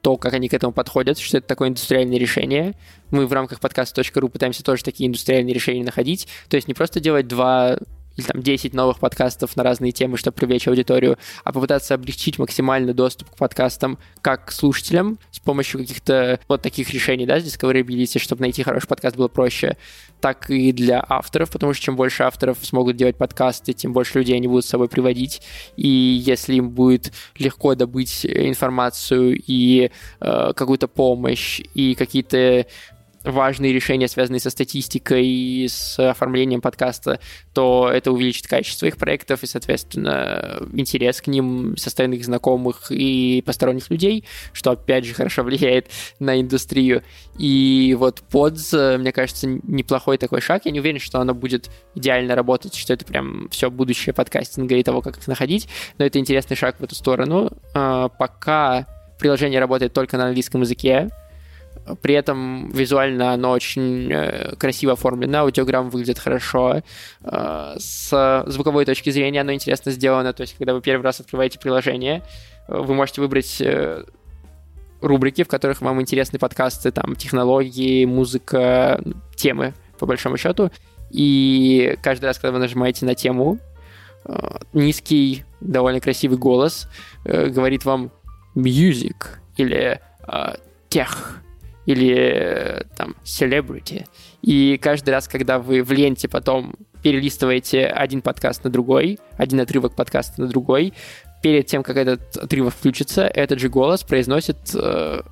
то, 0.00 0.16
как 0.16 0.32
они 0.32 0.48
к 0.48 0.54
этому 0.54 0.72
подходят, 0.72 1.18
что 1.18 1.38
это 1.38 1.46
такое 1.46 1.68
индустриальное 1.68 2.18
решение. 2.18 2.74
Мы 3.10 3.26
в 3.26 3.32
рамках 3.32 3.60
подкаста.ру 3.60 4.28
пытаемся 4.28 4.64
тоже 4.64 4.82
такие 4.82 5.08
индустриальные 5.08 5.54
решения 5.54 5.84
находить. 5.84 6.26
То 6.48 6.56
есть 6.56 6.68
не 6.68 6.74
просто 6.74 7.00
делать 7.00 7.28
два 7.28 7.76
или 8.16 8.24
там 8.24 8.42
10 8.42 8.74
новых 8.74 8.98
подкастов 8.98 9.56
на 9.56 9.62
разные 9.62 9.92
темы, 9.92 10.16
чтобы 10.16 10.36
привлечь 10.36 10.68
аудиторию, 10.68 11.18
а 11.44 11.52
попытаться 11.52 11.94
облегчить 11.94 12.38
максимально 12.38 12.94
доступ 12.94 13.30
к 13.30 13.36
подкастам 13.36 13.98
как 14.20 14.52
слушателям 14.52 15.18
с 15.30 15.38
помощью 15.38 15.80
каких-то 15.80 16.40
вот 16.48 16.62
таких 16.62 16.90
решений, 16.90 17.26
да, 17.26 17.38
discoverability, 17.38 18.18
чтобы 18.18 18.42
найти 18.42 18.62
хороший 18.62 18.88
подкаст 18.88 19.16
было 19.16 19.28
проще, 19.28 19.76
так 20.20 20.50
и 20.50 20.72
для 20.72 21.04
авторов, 21.08 21.50
потому 21.50 21.72
что 21.72 21.84
чем 21.84 21.96
больше 21.96 22.22
авторов 22.22 22.58
смогут 22.62 22.96
делать 22.96 23.16
подкасты, 23.16 23.72
тем 23.72 23.92
больше 23.92 24.18
людей 24.18 24.36
они 24.36 24.48
будут 24.48 24.64
с 24.64 24.68
собой 24.68 24.88
приводить, 24.88 25.42
и 25.76 25.88
если 25.88 26.54
им 26.54 26.70
будет 26.70 27.12
легко 27.38 27.74
добыть 27.74 28.26
информацию 28.26 29.40
и 29.46 29.90
э, 30.20 30.52
какую-то 30.54 30.88
помощь, 30.88 31.60
и 31.74 31.94
какие-то 31.94 32.66
важные 33.24 33.72
решения, 33.72 34.08
связанные 34.08 34.40
со 34.40 34.50
статистикой 34.50 35.26
и 35.26 35.68
с 35.68 35.98
оформлением 35.98 36.60
подкаста, 36.60 37.20
то 37.52 37.90
это 37.92 38.12
увеличит 38.12 38.46
качество 38.46 38.86
их 38.86 38.96
проектов 38.96 39.42
и, 39.42 39.46
соответственно, 39.46 40.62
интерес 40.72 41.20
к 41.20 41.26
ним 41.26 41.76
со 41.76 41.90
стороны 41.90 42.14
их 42.14 42.24
знакомых 42.24 42.90
и 42.90 43.42
посторонних 43.44 43.90
людей, 43.90 44.24
что, 44.52 44.70
опять 44.70 45.04
же, 45.04 45.14
хорошо 45.14 45.42
влияет 45.42 45.88
на 46.18 46.40
индустрию. 46.40 47.02
И 47.38 47.94
вот 47.98 48.22
подз, 48.22 48.72
мне 48.72 49.12
кажется, 49.12 49.46
неплохой 49.46 50.16
такой 50.18 50.40
шаг. 50.40 50.62
Я 50.64 50.70
не 50.70 50.80
уверен, 50.80 51.00
что 51.00 51.20
оно 51.20 51.34
будет 51.34 51.70
идеально 51.94 52.34
работать, 52.34 52.74
что 52.74 52.92
это 52.92 53.04
прям 53.04 53.48
все 53.50 53.70
будущее 53.70 54.14
подкастинга 54.14 54.76
и 54.76 54.82
того, 54.82 55.02
как 55.02 55.18
их 55.18 55.28
находить, 55.28 55.68
но 55.98 56.04
это 56.04 56.18
интересный 56.18 56.56
шаг 56.56 56.76
в 56.78 56.84
эту 56.84 56.94
сторону. 56.94 57.50
А, 57.74 58.08
пока 58.08 58.86
приложение 59.18 59.60
работает 59.60 59.92
только 59.92 60.16
на 60.16 60.26
английском 60.26 60.62
языке, 60.62 61.10
при 62.02 62.14
этом 62.14 62.70
визуально 62.70 63.32
оно 63.32 63.50
очень 63.50 64.12
э, 64.12 64.54
красиво 64.56 64.92
оформлено, 64.92 65.40
аудиограмма 65.40 65.90
выглядит 65.90 66.18
хорошо. 66.18 66.82
Э, 67.22 67.74
с 67.78 68.44
звуковой 68.46 68.84
точки 68.84 69.10
зрения 69.10 69.40
оно 69.40 69.52
интересно 69.52 69.92
сделано. 69.92 70.32
То 70.32 70.42
есть, 70.42 70.56
когда 70.56 70.74
вы 70.74 70.80
первый 70.80 71.02
раз 71.02 71.20
открываете 71.20 71.58
приложение, 71.58 72.22
вы 72.68 72.94
можете 72.94 73.20
выбрать 73.20 73.60
э, 73.60 74.04
рубрики, 75.00 75.44
в 75.44 75.48
которых 75.48 75.80
вам 75.80 76.00
интересны 76.00 76.38
подкасты, 76.38 76.90
там, 76.92 77.16
технологии, 77.16 78.04
музыка, 78.04 79.02
темы, 79.34 79.74
по 79.98 80.06
большому 80.06 80.36
счету. 80.36 80.70
И 81.10 81.96
каждый 82.02 82.26
раз, 82.26 82.38
когда 82.38 82.52
вы 82.52 82.58
нажимаете 82.58 83.04
на 83.04 83.14
тему, 83.14 83.58
низкий, 84.72 85.44
довольно 85.60 85.98
красивый 85.98 86.38
голос 86.38 86.88
говорит 87.24 87.84
вам 87.86 88.12
music 88.54 89.16
или 89.56 89.98
тех 90.90 91.40
или 91.90 92.14
э, 92.14 92.82
там 92.96 93.16
celebrity. 93.24 94.06
И 94.42 94.78
каждый 94.80 95.10
раз, 95.10 95.26
когда 95.26 95.58
вы 95.58 95.82
в 95.82 95.90
ленте 95.90 96.28
потом 96.28 96.74
перелистываете 97.02 97.86
один 97.86 98.22
подкаст 98.22 98.64
на 98.64 98.70
другой, 98.70 99.18
один 99.36 99.60
отрывок 99.60 99.96
подкаста 99.96 100.40
на 100.40 100.46
другой, 100.46 100.92
перед 101.42 101.66
тем, 101.66 101.82
как 101.82 101.96
этот 101.96 102.36
отрывок 102.36 102.74
включится, 102.74 103.26
этот 103.26 103.58
же 103.58 103.68
голос 103.68 104.02
произносит 104.04 104.56
э, 104.74 105.22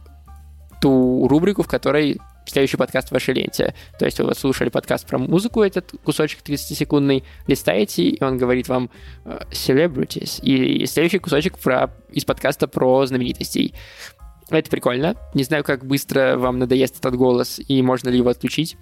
ту 0.81 1.29
рубрику, 1.29 1.63
в 1.63 1.69
которой 1.69 2.19
следующий 2.47 2.77
подкаст 2.77 3.09
в 3.09 3.13
вашей 3.13 3.35
ленте. 3.35 3.75
То 3.99 4.07
есть 4.07 4.19
вы 4.19 4.35
слушали 4.35 4.71
подкаст 4.71 5.07
про 5.07 5.19
музыку, 5.19 5.63
этот 5.63 5.93
кусочек 6.03 6.41
30-секундный, 6.45 7.25
листаете, 7.47 8.05
и 8.05 8.25
он 8.25 8.39
говорит 8.39 8.69
вам 8.69 8.91
э, 9.25 9.41
celebrities, 9.51 10.41
и 10.43 10.87
следующий 10.87 11.19
кусочек 11.19 11.59
про, 11.59 11.91
из 12.11 12.25
подкаста 12.25 12.67
про 12.67 13.07
знаменитостей. 13.07 13.75
Это 14.51 14.71
прикольно. 14.71 15.15
Не 15.35 15.45
знаю, 15.45 15.65
как 15.65 15.85
быстро 15.85 16.37
вам 16.37 16.59
надоест 16.59 16.99
этот 16.99 17.17
голос 17.17 17.61
и 17.67 17.83
можно 17.83 18.09
ли 18.09 18.19
его 18.19 18.31
отключить. 18.31 18.77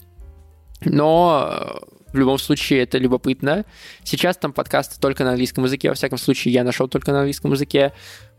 Но 0.84 1.48
э, 1.50 1.96
в 2.12 2.18
любом 2.18 2.38
случае 2.38 2.82
это 2.82 2.98
любопытно. 2.98 3.64
Сейчас 4.04 4.36
там 4.36 4.52
подкасты 4.52 5.00
только 5.00 5.24
на 5.24 5.30
английском 5.30 5.64
языке. 5.64 5.88
Во 5.88 5.94
всяком 5.94 6.18
случае, 6.18 6.54
я 6.54 6.64
нашел 6.64 6.88
только 6.88 7.12
на 7.12 7.18
английском 7.20 7.52
языке. 7.52 7.92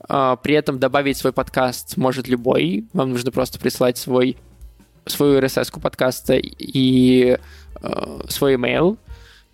А, 0.07 0.35
при 0.35 0.55
этом 0.55 0.79
добавить 0.79 1.17
свой 1.17 1.33
подкаст 1.33 1.97
может 1.97 2.27
любой. 2.27 2.87
Вам 2.93 3.11
нужно 3.11 3.31
просто 3.31 3.59
прислать 3.59 3.97
свой 3.97 4.37
свою 5.05 5.39
RSS 5.39 5.79
подкаста 5.79 6.35
и 6.35 7.37
э, 7.81 8.19
свой 8.27 8.55
email. 8.55 8.97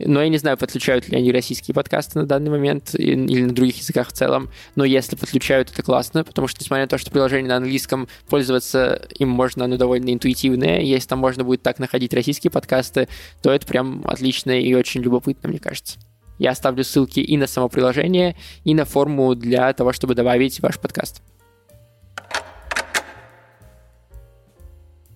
Но 0.06 0.22
я 0.22 0.30
не 0.30 0.38
знаю, 0.38 0.58
подключают 0.58 1.08
ли 1.08 1.18
они 1.18 1.32
российские 1.32 1.74
подкасты 1.76 2.20
на 2.20 2.26
данный 2.26 2.52
момент 2.52 2.96
или 2.96 3.42
на 3.42 3.54
других 3.54 3.78
языках 3.78 4.10
в 4.10 4.12
целом. 4.12 4.50
Но 4.76 4.84
если 4.84 5.16
подключают, 5.16 5.72
это 5.72 5.84
классно, 5.84 6.24
потому 6.24 6.48
что, 6.48 6.60
несмотря 6.62 6.84
на 6.84 6.90
то, 6.90 6.98
что 6.98 7.12
приложение 7.12 7.50
на 7.50 7.58
английском, 7.58 8.08
пользоваться 8.30 9.08
им 9.18 9.30
можно, 9.30 9.66
оно 9.66 9.78
довольно 9.78 10.14
интуитивное. 10.14 10.82
Если 10.82 11.08
там 11.08 11.20
можно 11.20 11.44
будет 11.44 11.62
так 11.62 11.80
находить 11.80 12.14
российские 12.14 12.52
подкасты, 12.52 13.08
то 13.42 13.52
это 13.52 13.66
прям 13.66 14.04
отлично 14.06 14.52
и 14.60 14.74
очень 14.74 15.02
любопытно, 15.02 15.50
мне 15.50 15.60
кажется. 15.60 16.00
Я 16.40 16.52
оставлю 16.52 16.84
ссылки 16.84 17.20
и 17.20 17.38
на 17.38 17.48
само 17.48 17.70
приложение, 17.70 18.36
и 18.64 18.74
на 18.74 18.86
форму 18.86 19.36
для 19.36 19.72
того, 19.74 19.94
чтобы 19.94 20.16
добавить 20.16 20.60
ваш 20.60 20.80
подкаст. 20.80 21.22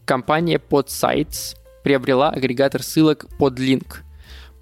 Компания 0.05 0.61
PodSites 0.69 1.57
приобрела 1.83 2.29
агрегатор 2.29 2.81
ссылок 2.81 3.25
PodLink– 3.39 3.97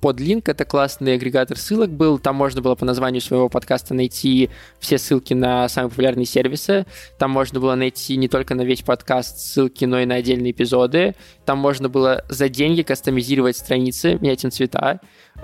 Podlink— 0.06 0.44
это 0.46 0.66
классный 0.66 1.16
агрегатор 1.16 1.58
ссылок 1.58 1.90
был. 1.90 2.20
Там 2.20 2.36
можно 2.36 2.62
было 2.62 2.76
по 2.76 2.86
названию 2.86 3.24
своего 3.24 3.50
подкаста 3.50 3.96
найти 3.96 4.52
все 4.80 5.00
ссылки 5.00 5.34
на 5.34 5.68
самые 5.68 5.90
популярные 5.90 6.28
сервисы. 6.28 6.86
Там 7.18 7.32
можно 7.32 7.60
было 7.60 7.74
найти 7.74 8.16
не 8.16 8.28
только 8.28 8.54
на 8.54 8.62
весь 8.62 8.84
подкаст 8.84 9.40
ссылки, 9.40 9.86
но 9.86 10.00
и 10.00 10.06
на 10.06 10.16
отдельные 10.16 10.52
эпизоды. 10.52 11.16
Там 11.44 11.58
можно 11.58 11.90
было 11.90 12.24
за 12.30 12.50
деньги 12.50 12.84
кастомизировать 12.84 13.58
страницы, 13.58 14.20
менять 14.22 14.44
им 14.44 14.52
цвета, 14.52 15.00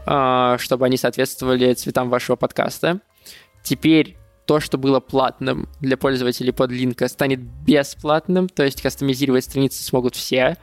а, 0.06 0.60
чтобы 0.60 0.86
они 0.86 0.98
соответствовали 0.98 1.74
цветам 1.74 2.12
вашего 2.12 2.36
подкаста. 2.36 3.00
Теперь 3.64 4.16
то, 4.46 4.60
что 4.60 4.78
было 4.78 5.00
платным 5.00 5.70
для 5.80 5.98
пользователей 5.98 6.52
подлинка, 6.52 7.08
станет 7.08 7.40
бесплатным, 7.40 8.48
то 8.48 8.62
есть 8.62 8.80
кастомизировать 8.80 9.44
страницы 9.46 9.84
смогут 9.84 10.16
все. 10.16 10.58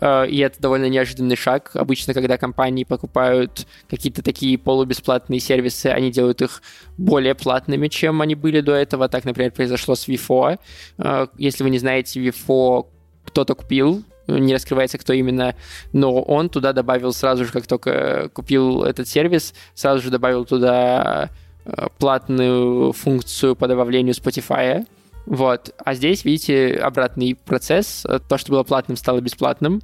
Э, 0.00 0.26
и 0.26 0.38
это 0.38 0.60
довольно 0.60 0.88
неожиданный 0.88 1.36
шаг. 1.36 1.70
Обычно, 1.74 2.14
когда 2.14 2.36
компании 2.36 2.84
покупают 2.84 3.66
какие-то 3.88 4.22
такие 4.22 4.58
полубесплатные 4.58 5.40
сервисы, 5.40 5.86
они 5.86 6.10
делают 6.10 6.42
их 6.42 6.62
более 6.98 7.34
платными, 7.34 7.88
чем 7.88 8.20
они 8.22 8.34
были 8.34 8.60
до 8.60 8.72
этого. 8.72 9.08
Так, 9.08 9.24
например, 9.24 9.52
произошло 9.52 9.94
с 9.94 10.08
Vifo. 10.08 10.58
Э, 10.98 11.26
если 11.38 11.64
вы 11.64 11.70
не 11.70 11.78
знаете, 11.78 12.20
Vifo 12.20 12.86
кто-то 13.24 13.54
купил, 13.54 14.02
не 14.26 14.54
раскрывается, 14.54 14.98
кто 14.98 15.12
именно, 15.12 15.54
но 15.92 16.22
он 16.22 16.48
туда 16.48 16.72
добавил 16.72 17.12
сразу 17.12 17.44
же, 17.44 17.52
как 17.52 17.66
только 17.66 18.28
купил 18.32 18.84
этот 18.84 19.08
сервис, 19.08 19.54
сразу 19.74 20.02
же 20.02 20.10
добавил 20.10 20.44
туда 20.44 21.30
э, 21.64 21.86
платную 21.98 22.92
функцию 22.92 23.56
по 23.56 23.66
добавлению 23.66 24.14
Spotify, 24.14 24.86
вот. 25.30 25.72
А 25.78 25.94
здесь, 25.94 26.24
видите, 26.24 26.74
обратный 26.74 27.36
процесс. 27.36 28.04
То, 28.28 28.36
что 28.36 28.50
было 28.50 28.64
платным, 28.64 28.96
стало 28.96 29.20
бесплатным. 29.20 29.80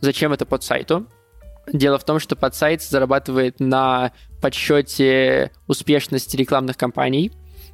Зачем 0.00 0.32
это 0.32 0.46
под 0.46 0.64
сайту? 0.64 1.06
Дело 1.70 1.98
в 1.98 2.04
том, 2.04 2.18
что 2.18 2.36
под 2.36 2.54
сайт 2.54 2.82
зарабатывает 2.82 3.60
на 3.60 4.12
подсчете 4.40 5.52
успешности 5.66 6.38
рекламных 6.38 6.78
кампаний. 6.78 7.32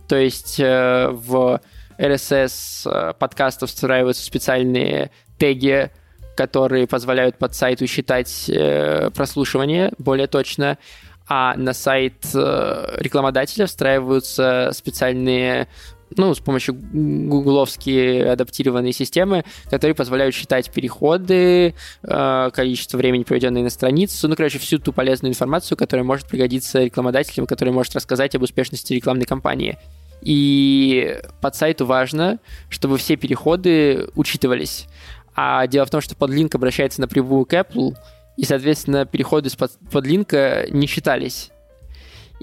То 0.09 0.17
есть 0.17 0.59
э, 0.59 1.09
в 1.13 1.61
RSS 1.99 2.91
э, 2.91 3.13
подкастов 3.15 3.71
встраиваются 3.71 4.25
специальные 4.25 5.13
теги, 5.39 5.93
которые 6.37 6.89
позволяют 6.89 7.39
под 7.39 7.55
сайту 7.55 7.87
считать 7.87 8.51
э, 8.51 9.11
прослушивание 9.15 9.93
более 9.99 10.27
точно, 10.27 10.79
а 11.29 11.55
на 11.55 11.75
сайт 11.75 12.25
рекламодателя 12.35 13.67
встраиваются 13.67 14.73
специальные 14.75 15.69
ну, 16.17 16.35
с 16.35 16.41
помощью 16.41 16.75
гугловские 16.75 18.31
адаптированные 18.33 18.93
системы, 18.93 19.45
которые 19.71 19.95
позволяют 19.95 20.35
считать 20.35 20.71
переходы, 20.71 21.75
э, 22.03 22.51
количество 22.53 22.97
времени, 22.97 23.25
проведенное 23.25 23.63
на 23.63 23.71
страницу, 23.71 24.29
ну, 24.29 24.37
короче, 24.37 24.59
всю 24.59 24.79
ту 24.79 24.93
полезную 24.93 25.33
информацию, 25.33 25.77
которая 25.77 26.05
может 26.05 26.27
пригодиться 26.29 26.83
рекламодателям, 26.83 27.47
которая 27.47 27.75
может 27.75 27.95
рассказать 27.95 28.35
об 28.35 28.43
успешности 28.43 28.93
рекламной 28.93 29.27
кампании. 29.27 29.79
И 30.23 31.21
под 31.41 31.55
сайту 31.55 31.87
важно, 31.87 32.39
чтобы 32.71 32.97
все 32.99 33.17
переходы 33.17 34.09
учитывались. 34.15 34.87
А 35.35 35.67
дело 35.67 35.85
в 35.85 35.91
том, 35.91 36.01
что 36.01 36.17
подлинк 36.17 36.55
обращается 36.55 37.01
напрямую 37.01 37.45
к 37.45 37.53
Apple, 37.53 37.95
и, 38.37 38.45
соответственно, 38.45 39.05
переходы 39.05 39.51
с 39.51 39.57
подлинка 39.57 40.67
не 40.71 40.87
считались. 40.87 41.51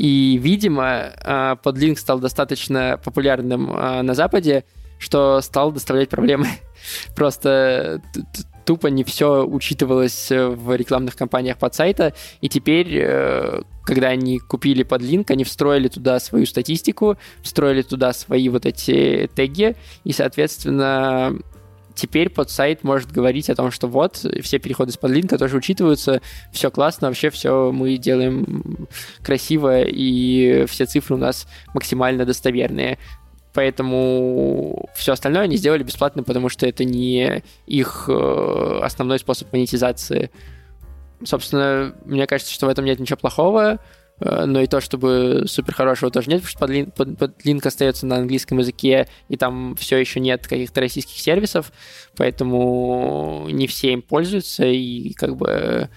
И, 0.01 0.39
видимо, 0.41 1.13
а, 1.23 1.57
подлинк 1.57 1.99
стал 1.99 2.17
достаточно 2.17 2.99
популярным 3.05 3.69
а, 3.71 4.01
на 4.01 4.15
Западе, 4.15 4.63
что 4.97 5.39
стал 5.41 5.71
доставлять 5.71 6.09
проблемы. 6.09 6.47
Просто 7.15 8.01
тупо 8.65 8.87
не 8.87 9.03
все 9.03 9.45
учитывалось 9.45 10.31
в 10.31 10.75
рекламных 10.75 11.15
кампаниях 11.15 11.59
под 11.59 11.75
сайта, 11.75 12.15
и 12.41 12.49
теперь, 12.49 12.87
э, 12.93 13.61
когда 13.83 14.07
они 14.07 14.39
купили 14.39 14.81
подлинк, 14.81 15.29
они 15.29 15.43
встроили 15.43 15.87
туда 15.87 16.19
свою 16.19 16.47
статистику, 16.47 17.17
встроили 17.43 17.83
туда 17.83 18.11
свои 18.13 18.49
вот 18.49 18.65
эти 18.65 19.29
теги, 19.35 19.75
и, 20.03 20.13
соответственно, 20.13 21.37
теперь 21.95 22.29
под 22.29 22.49
сайт 22.49 22.83
может 22.83 23.11
говорить 23.11 23.49
о 23.49 23.55
том, 23.55 23.71
что 23.71 23.87
вот, 23.87 24.25
все 24.41 24.59
переходы 24.59 24.91
с 24.91 24.97
подлинка 24.97 25.37
тоже 25.37 25.57
учитываются, 25.57 26.21
все 26.51 26.71
классно, 26.71 27.07
вообще 27.07 27.29
все 27.29 27.71
мы 27.71 27.97
делаем 27.97 28.87
красиво, 29.23 29.81
и 29.81 30.65
все 30.67 30.85
цифры 30.85 31.15
у 31.15 31.19
нас 31.19 31.47
максимально 31.73 32.25
достоверные. 32.25 32.97
Поэтому 33.53 34.89
все 34.95 35.11
остальное 35.11 35.43
они 35.43 35.57
сделали 35.57 35.83
бесплатно, 35.83 36.23
потому 36.23 36.47
что 36.47 36.65
это 36.65 36.85
не 36.85 37.43
их 37.67 38.05
э, 38.07 38.79
основной 38.81 39.19
способ 39.19 39.51
монетизации. 39.51 40.31
Собственно, 41.23 41.93
мне 42.05 42.25
кажется, 42.27 42.53
что 42.53 42.67
в 42.67 42.69
этом 42.69 42.85
нет 42.85 42.99
ничего 42.99 43.17
плохого. 43.17 43.79
Э, 44.21 44.45
но 44.45 44.61
и 44.61 44.67
то, 44.67 44.79
чтобы 44.79 45.43
супер 45.47 45.73
хорошего 45.73 46.11
тоже 46.11 46.29
нет, 46.29 46.41
потому 46.41 46.49
что 46.49 46.59
подлин, 46.59 46.91
под, 46.91 47.17
подлинк 47.17 47.65
остается 47.65 48.05
на 48.05 48.17
английском 48.17 48.59
языке, 48.59 49.07
и 49.29 49.35
там 49.35 49.75
все 49.75 49.97
еще 49.97 50.19
нет 50.19 50.47
каких-то 50.47 50.79
российских 50.79 51.19
сервисов, 51.19 51.71
поэтому 52.15 53.47
не 53.49 53.67
все 53.67 53.93
им 53.93 54.01
пользуются, 54.01 54.65
и 54.65 55.13
как 55.13 55.35
бы 55.35 55.89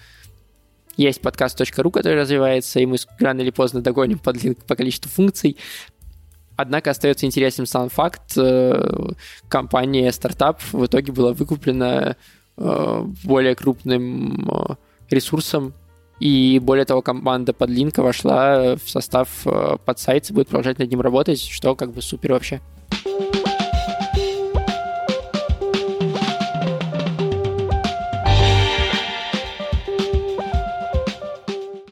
есть 0.97 1.21
подкаст.ру, 1.21 1.91
который 1.91 2.19
развивается, 2.21 2.79
и 2.79 2.85
мы 2.85 2.97
рано 3.19 3.41
или 3.41 3.51
поздно 3.51 3.81
догоним 3.81 4.17
подлинк 4.17 4.63
по 4.65 4.75
количеству 4.75 5.11
функций. 5.11 5.57
Однако 6.55 6.91
остается 6.91 7.25
интересным 7.25 7.67
сам 7.67 7.89
факт, 7.89 8.37
э, 8.37 9.11
компания 9.49 10.11
стартап 10.11 10.61
в 10.71 10.85
итоге 10.85 11.11
была 11.11 11.33
выкуплена 11.33 12.15
э, 12.57 13.01
более 13.23 13.55
крупным 13.55 14.77
ресурсом, 15.09 15.73
и 16.19 16.59
более 16.59 16.85
того, 16.85 17.01
команда 17.01 17.53
подлинка 17.53 18.01
вошла 18.01 18.75
в 18.75 18.89
состав 18.89 19.29
э, 19.45 19.77
под 19.83 19.99
сайт 19.99 20.31
будет 20.31 20.47
продолжать 20.47 20.79
над 20.79 20.89
ним 20.89 21.01
работать, 21.01 21.41
что 21.41 21.75
как 21.75 21.91
бы 21.91 22.01
супер 22.01 22.31
вообще. 22.31 22.61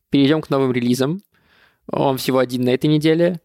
Перейдем 0.09 0.41
к 0.41 0.49
новым 0.49 0.71
релизам. 0.71 1.21
Он 1.91 2.17
всего 2.17 2.37
один 2.37 2.63
на 2.63 2.69
этой 2.69 2.85
неделе. 2.85 3.41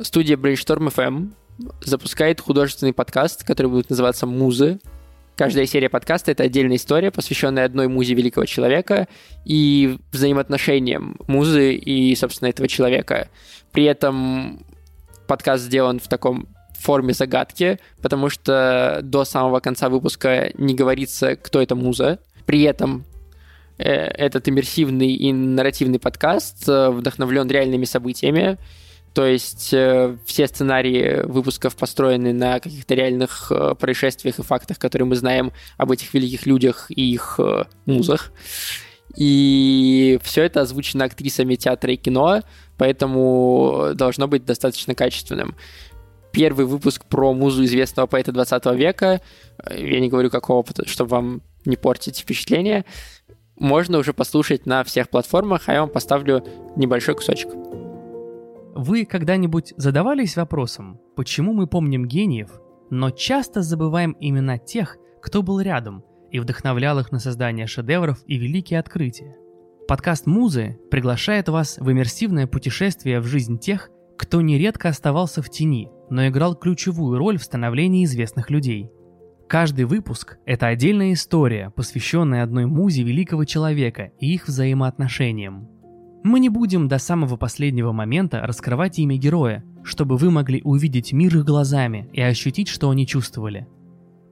Студия 0.00 0.36
Brainstorm 0.36 0.92
FM 0.92 1.32
запускает 1.84 2.40
художественный 2.40 2.92
подкаст, 2.92 3.44
который 3.44 3.68
будет 3.68 3.90
называться 3.90 4.26
«Музы», 4.26 4.80
Каждая 5.36 5.66
серия 5.66 5.88
подкаста— 5.88 6.30
это 6.32 6.42
отдельная 6.42 6.76
история, 6.76 7.10
посвященная 7.10 7.64
одной 7.64 7.88
музе 7.88 8.14
великого 8.14 8.44
человека 8.44 9.08
и 9.44 9.98
взаимоотношениям 10.12 11.16
музы 11.26 11.74
и, 11.74 12.14
собственно, 12.16 12.48
этого 12.48 12.68
человека. 12.68 13.28
При 13.72 13.84
этом 13.84 14.64
подкаст 15.26 15.64
сделан 15.64 16.00
в 16.00 16.08
таком 16.08 16.48
форме 16.78 17.14
загадки, 17.14 17.78
потому 18.02 18.28
что 18.28 19.00
до 19.02 19.24
самого 19.24 19.60
конца 19.60 19.88
выпуска 19.88 20.50
не 20.58 20.74
говорится, 20.74 21.36
кто 21.36 21.62
это 21.62 21.74
муза. 21.76 22.18
При 22.44 22.62
этом 22.62 23.04
э, 23.78 23.90
этот 23.90 24.48
иммерсивный 24.48 25.14
и 25.14 25.32
нарративный 25.32 25.98
подкаст 25.98 26.68
э, 26.68 26.90
вдохновлен 26.90 27.48
реальными 27.48 27.84
событиями, 27.84 28.58
то 29.14 29.26
есть 29.26 29.74
э, 29.74 30.16
все 30.24 30.46
сценарии 30.46 31.22
выпусков 31.24 31.76
построены 31.76 32.32
на 32.32 32.60
каких-то 32.60 32.94
реальных 32.94 33.52
э, 33.52 33.74
происшествиях 33.74 34.38
и 34.38 34.42
фактах, 34.42 34.78
которые 34.78 35.06
мы 35.06 35.16
знаем 35.16 35.52
об 35.76 35.90
этих 35.90 36.14
великих 36.14 36.46
людях 36.46 36.86
и 36.88 37.12
их 37.12 37.38
э, 37.38 37.64
музах. 37.84 38.32
И 39.14 40.18
все 40.22 40.44
это 40.44 40.62
озвучено 40.62 41.04
актрисами 41.04 41.56
театра 41.56 41.92
и 41.92 41.96
кино, 41.96 42.40
поэтому 42.78 43.90
должно 43.94 44.28
быть 44.28 44.46
достаточно 44.46 44.94
качественным. 44.94 45.56
Первый 46.32 46.64
выпуск 46.64 47.04
про 47.04 47.34
музу 47.34 47.62
известного 47.64 48.06
поэта 48.06 48.32
20 48.32 48.64
века, 48.74 49.20
я 49.70 50.00
не 50.00 50.08
говорю 50.08 50.30
какого, 50.30 50.64
чтобы 50.86 51.10
вам 51.10 51.42
не 51.66 51.76
портить 51.76 52.20
впечатление, 52.20 52.86
можно 53.56 53.98
уже 53.98 54.14
послушать 54.14 54.64
на 54.64 54.82
всех 54.82 55.10
платформах, 55.10 55.64
а 55.66 55.74
я 55.74 55.80
вам 55.80 55.90
поставлю 55.90 56.42
небольшой 56.74 57.14
кусочек. 57.14 57.50
Вы 58.74 59.04
когда-нибудь 59.04 59.74
задавались 59.76 60.36
вопросом, 60.36 60.98
почему 61.14 61.52
мы 61.52 61.66
помним 61.66 62.06
гениев, 62.06 62.50
но 62.88 63.10
часто 63.10 63.60
забываем 63.60 64.16
имена 64.18 64.56
тех, 64.56 64.96
кто 65.20 65.42
был 65.42 65.60
рядом 65.60 66.02
и 66.30 66.38
вдохновлял 66.38 66.98
их 66.98 67.12
на 67.12 67.18
создание 67.18 67.66
шедевров 67.66 68.22
и 68.26 68.38
великие 68.38 68.80
открытия? 68.80 69.36
Подкаст 69.86 70.26
«Музы» 70.26 70.78
приглашает 70.90 71.50
вас 71.50 71.76
в 71.76 71.92
иммерсивное 71.92 72.46
путешествие 72.46 73.20
в 73.20 73.26
жизнь 73.26 73.58
тех, 73.58 73.90
кто 74.16 74.40
нередко 74.40 74.88
оставался 74.88 75.42
в 75.42 75.50
тени, 75.50 75.90
но 76.08 76.26
играл 76.26 76.54
ключевую 76.54 77.18
роль 77.18 77.36
в 77.36 77.44
становлении 77.44 78.06
известных 78.06 78.48
людей. 78.48 78.90
Каждый 79.50 79.84
выпуск– 79.84 80.38
это 80.46 80.68
отдельная 80.68 81.12
история, 81.12 81.68
посвященная 81.76 82.42
одной 82.42 82.64
музе 82.64 83.02
великого 83.02 83.44
человека 83.44 84.12
и 84.18 84.32
их 84.32 84.46
взаимоотношениям. 84.48 85.68
Мы 86.24 86.38
не 86.38 86.48
будем 86.48 86.86
до 86.86 86.98
самого 86.98 87.36
последнего 87.36 87.90
момента 87.90 88.40
раскрывать 88.40 88.98
имя 88.98 89.16
героя, 89.16 89.64
чтобы 89.82 90.16
вы 90.16 90.30
могли 90.30 90.62
увидеть 90.62 91.12
мир 91.12 91.36
их 91.36 91.44
глазами 91.44 92.08
и 92.12 92.20
ощутить, 92.20 92.68
что 92.68 92.90
они 92.90 93.06
чувствовали. 93.06 93.66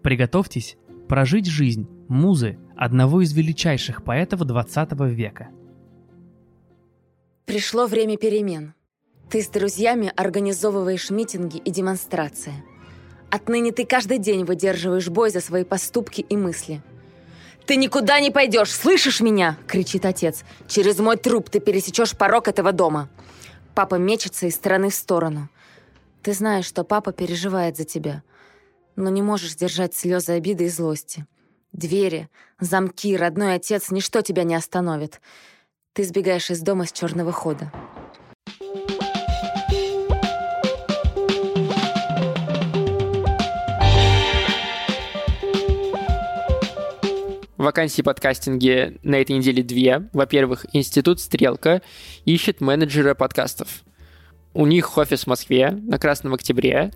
Приготовьтесь 0.03 0.76
прожить 1.09 1.46
жизнь 1.46 1.88
музы 2.09 2.59
одного 2.76 3.22
из 3.22 3.33
величайших 3.33 4.05
поэтов 4.05 4.40
20 4.40 4.92
века. 5.11 5.48
Пришло 7.44 7.87
время 7.87 8.16
перемен. 8.16 8.74
Ты 9.29 9.42
с 9.42 9.48
друзьями 9.48 10.12
организовываешь 10.16 11.11
митинги 11.11 11.57
и 11.59 11.70
демонстрации. 11.70 12.55
Отныне 13.31 13.72
ты 13.72 13.85
каждый 13.85 14.18
день 14.18 14.44
выдерживаешь 14.44 15.09
бой 15.09 15.31
за 15.31 15.40
свои 15.40 15.64
поступки 15.64 16.20
и 16.20 16.37
мысли– 16.37 16.83
«Ты 17.70 17.76
никуда 17.76 18.18
не 18.18 18.33
пойдешь, 18.33 18.72
слышишь 18.72 19.20
меня?»— 19.20 19.56
кричит 19.68 20.04
отец. 20.04 20.42
«Через 20.66 20.98
мой 20.98 21.16
труп 21.16 21.50
ты 21.50 21.61
пересечешь 21.61 22.16
порог 22.16 22.48
этого 22.48 22.72
дома». 22.72 23.09
Папа 23.76 23.94
мечется 23.94 24.46
из 24.46 24.56
стороны 24.56 24.90
в 24.90 24.94
сторону. 24.96 25.48
Ты 26.20 26.33
знаешь, 26.33 26.64
что 26.64 26.83
папа 26.83 27.12
переживает 27.12 27.76
за 27.76 27.85
тебя, 27.85 28.24
но 28.96 29.09
не 29.09 29.22
можешь 29.22 29.52
сдержать 29.52 29.94
слезы 29.94 30.33
обиды 30.33 30.64
и 30.64 30.68
злости. 30.68 31.26
Двери, 31.70 32.28
замки, 32.59 33.16
родной 33.16 33.54
отец, 33.54 33.92
ничто 33.92 34.20
тебя 34.22 34.42
не 34.42 34.56
остановит. 34.56 35.20
Ты 35.92 36.02
сбегаешь 36.02 36.50
из 36.50 36.62
дома 36.62 36.87
с 36.87 36.90
черного 36.90 37.30
хода. 37.30 37.70
Вакансии 47.61 48.01
подкастинге 48.01 48.96
на 49.03 49.16
этой 49.16 49.37
неделе 49.37 49.62
две. 49.62 50.09
Во-первых, 50.14 50.64
Институт 50.73 51.20
Стрелка 51.20 51.83
ищет 52.25 52.62
менеджера 52.62 53.14
подкастов. 53.14 53.83
У 54.55 54.66
них 54.66 54.96
офис 54.96 55.25
в 55.25 55.27
Москве 55.27 55.70
на 55.70 55.99
Красном 55.99 56.33
Октябре. 56.33 56.90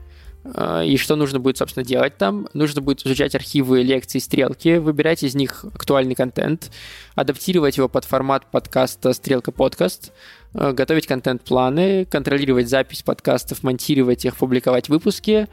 А, 0.54 0.82
и 0.82 0.96
что 0.96 1.16
нужно 1.16 1.38
будет, 1.38 1.58
собственно, 1.58 1.84
делать 1.84 2.16
там? 2.16 2.48
Нужно 2.54 2.80
будет 2.80 3.04
изучать 3.04 3.34
архивы 3.34 3.82
лекций 3.82 4.22
«Стрелки», 4.22 4.78
выбирать 4.78 5.22
из 5.22 5.34
них 5.34 5.66
актуальный 5.66 6.14
контент, 6.14 6.70
адаптировать 7.14 7.76
его 7.76 7.90
под 7.90 8.06
формат 8.06 8.50
подкаста 8.50 9.12
«Стрелка 9.12 9.52
подкаст», 9.52 10.12
а, 10.54 10.72
готовить 10.72 11.06
контент-планы, 11.06 12.06
контролировать 12.06 12.70
запись 12.70 13.02
подкастов, 13.02 13.62
монтировать 13.62 14.24
их, 14.24 14.36
публиковать 14.36 14.88
выпуски. 14.88 15.46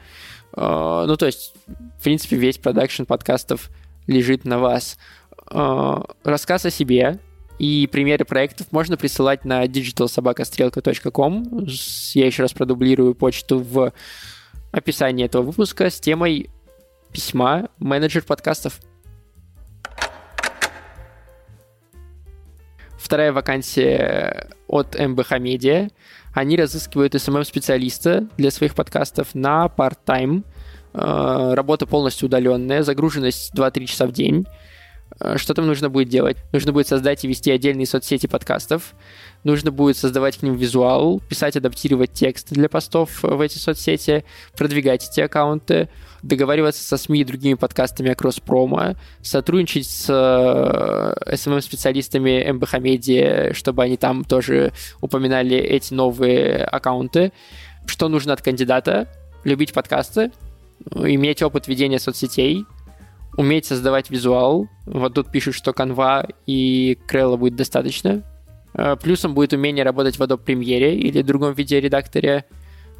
А, 0.53 1.05
ну, 1.05 1.17
то 1.17 1.25
есть, 1.25 1.53
в 1.99 2.03
принципе, 2.03 2.37
весь 2.37 2.57
продакшн 2.57 3.03
подкастов 3.03 3.69
лежит 4.07 4.45
на 4.45 4.59
вас. 4.59 4.97
А, 5.47 6.05
рассказ 6.23 6.65
о 6.65 6.71
себе 6.71 7.19
и 7.59 7.87
примеры 7.91 8.25
проектов 8.25 8.71
можно 8.71 8.97
присылать 8.97 9.45
на 9.45 9.65
digitalsobakasтрелка.com. 9.65 11.67
Я 12.13 12.25
еще 12.25 12.43
раз 12.43 12.53
продублирую 12.53 13.13
почту 13.13 13.59
в 13.59 13.93
описание 14.71 15.27
этого 15.27 15.43
выпуска 15.43 15.89
с 15.89 15.99
темой 15.99 16.49
письма 17.11 17.69
менеджер 17.77 18.23
подкастов. 18.23 18.79
Вторая 22.97 23.33
вакансия 23.33 24.47
от 24.67 24.97
МБХ 24.97 25.39
Медиа. 25.39 25.89
Они 26.33 26.55
разыскивают 26.55 27.13
SMM-специалиста 27.13 28.27
для 28.37 28.51
своих 28.51 28.73
подкастов 28.73 29.35
на 29.35 29.65
part-time. 29.65 30.45
Э, 30.93 31.53
работа 31.53 31.85
полностью 31.85 32.27
удаленная, 32.27 32.83
загруженность 32.83 33.53
2-3 33.55 33.85
часа 33.85 34.07
в 34.07 34.11
день. 34.11 34.45
Э, 35.19 35.37
что 35.37 35.53
там 35.53 35.67
нужно 35.67 35.89
будет 35.89 36.09
делать? 36.09 36.37
Нужно 36.51 36.73
будет 36.73 36.87
создать 36.87 37.23
и 37.23 37.27
вести 37.27 37.51
отдельные 37.51 37.85
соцсети 37.85 38.25
подкастов. 38.27 38.93
Нужно 39.43 39.71
будет 39.71 39.97
создавать 39.97 40.37
к 40.37 40.43
ним 40.43 40.55
визуал, 40.55 41.19
писать, 41.21 41.55
адаптировать 41.55 42.11
текст 42.11 42.49
для 42.51 42.69
постов 42.69 43.23
в 43.23 43.41
эти 43.41 43.57
соцсети, 43.57 44.23
продвигать 44.57 45.09
эти 45.09 45.21
аккаунты, 45.21 45.89
договариваться 46.23 46.83
со 46.83 46.97
СМИ 46.97 47.21
и 47.21 47.25
другими 47.25 47.55
подкастами 47.55 48.11
о 48.11 48.15
кросс-промо, 48.15 48.95
сотрудничать 49.21 49.87
с 49.87 50.09
SMM-специалистами 50.09 52.41
э, 52.41 52.53
МБХ 52.53 52.79
Медиа, 52.79 53.53
чтобы 53.53 53.83
они 53.83 53.95
там 53.95 54.25
тоже 54.25 54.73
упоминали 54.99 55.55
эти 55.57 55.93
новые 55.93 56.65
аккаунты. 56.65 57.31
Что 57.85 58.09
нужно 58.09 58.33
от 58.33 58.41
кандидата? 58.41 59.07
Любить 59.43 59.73
подкасты, 59.73 60.29
иметь 60.95 61.41
опыт 61.41 61.67
ведения 61.67 61.99
соцсетей, 61.99 62.65
уметь 63.37 63.65
создавать 63.65 64.09
визуал. 64.09 64.67
Вот 64.85 65.13
тут 65.13 65.31
пишут, 65.31 65.55
что 65.55 65.71
Canva 65.71 66.33
и 66.45 66.97
Крелла 67.07 67.37
будет 67.37 67.55
достаточно. 67.55 68.23
Э, 68.73 68.95
плюсом 68.95 69.33
будет 69.33 69.53
умение 69.53 69.83
работать 69.83 70.17
в 70.17 70.21
Adobe 70.21 70.45
Premiere 70.45 70.95
или 70.95 71.21
другом 71.21 71.53
видеоредакторе. 71.53 72.45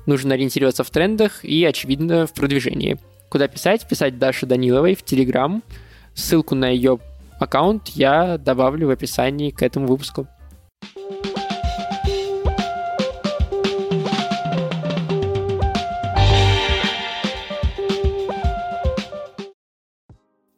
Нужно 0.06 0.34
ориентироваться 0.34 0.84
в 0.84 0.90
трендах 0.90 1.44
и, 1.44 1.64
очевидно, 1.64 2.26
в 2.28 2.34
продвижении. 2.34 2.98
Куда 3.30 3.48
писать? 3.48 3.88
Писать 3.88 4.18
Даше 4.18 4.46
Даниловой 4.46 4.96
в 4.96 5.04
Telegram. 5.04 5.62
Ссылку 6.14 6.56
на 6.56 6.70
ее 6.70 7.00
аккаунт 7.40 7.90
я 7.90 8.38
добавлю 8.38 8.88
в 8.88 8.92
описании 8.92 9.52
к 9.52 9.62
этому 9.64 9.88
выпуску. 9.88 10.28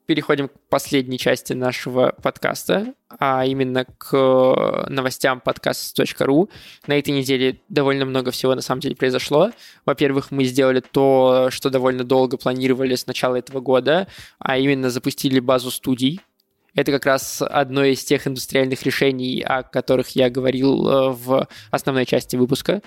Переходим 0.06 0.48
к 0.48 0.52
последней 0.70 1.18
части 1.18 1.54
нашего 1.54 2.14
подкаста, 2.22 2.94
а 3.20 3.46
именно 3.46 3.86
к 3.86 4.86
новостям 4.90 5.40
подкаст.ру. 5.40 6.50
На 6.88 6.98
этой 6.98 7.12
неделе 7.12 7.60
довольно 7.70 8.06
много 8.06 8.32
всего 8.32 8.56
на 8.56 8.62
самом 8.62 8.82
деле 8.82 8.96
произошло. 8.96 9.52
Во-первых, 9.86 10.32
мы 10.32 10.44
сделали 10.46 10.82
то, 10.82 11.48
что 11.52 11.70
довольно 11.70 12.04
долго 12.04 12.38
планировали 12.38 12.96
с 12.96 13.08
начала 13.08 13.36
этого 13.36 13.60
года, 13.60 14.08
а 14.40 14.58
именно 14.58 14.90
запустили 14.90 15.40
базу 15.40 15.72
студий. 15.72 16.22
Это 16.76 16.92
как 16.92 17.06
раз 17.06 17.42
одно 17.42 17.84
из 17.84 18.04
тех 18.04 18.26
индустриальных 18.26 18.84
решений, 18.84 19.42
о 19.42 19.62
которых 19.62 20.10
я 20.10 20.30
говорил 20.30 20.88
э, 20.88 21.10
в 21.12 21.48
основной 21.70 22.06
части 22.06 22.36
выпуска 22.36 22.82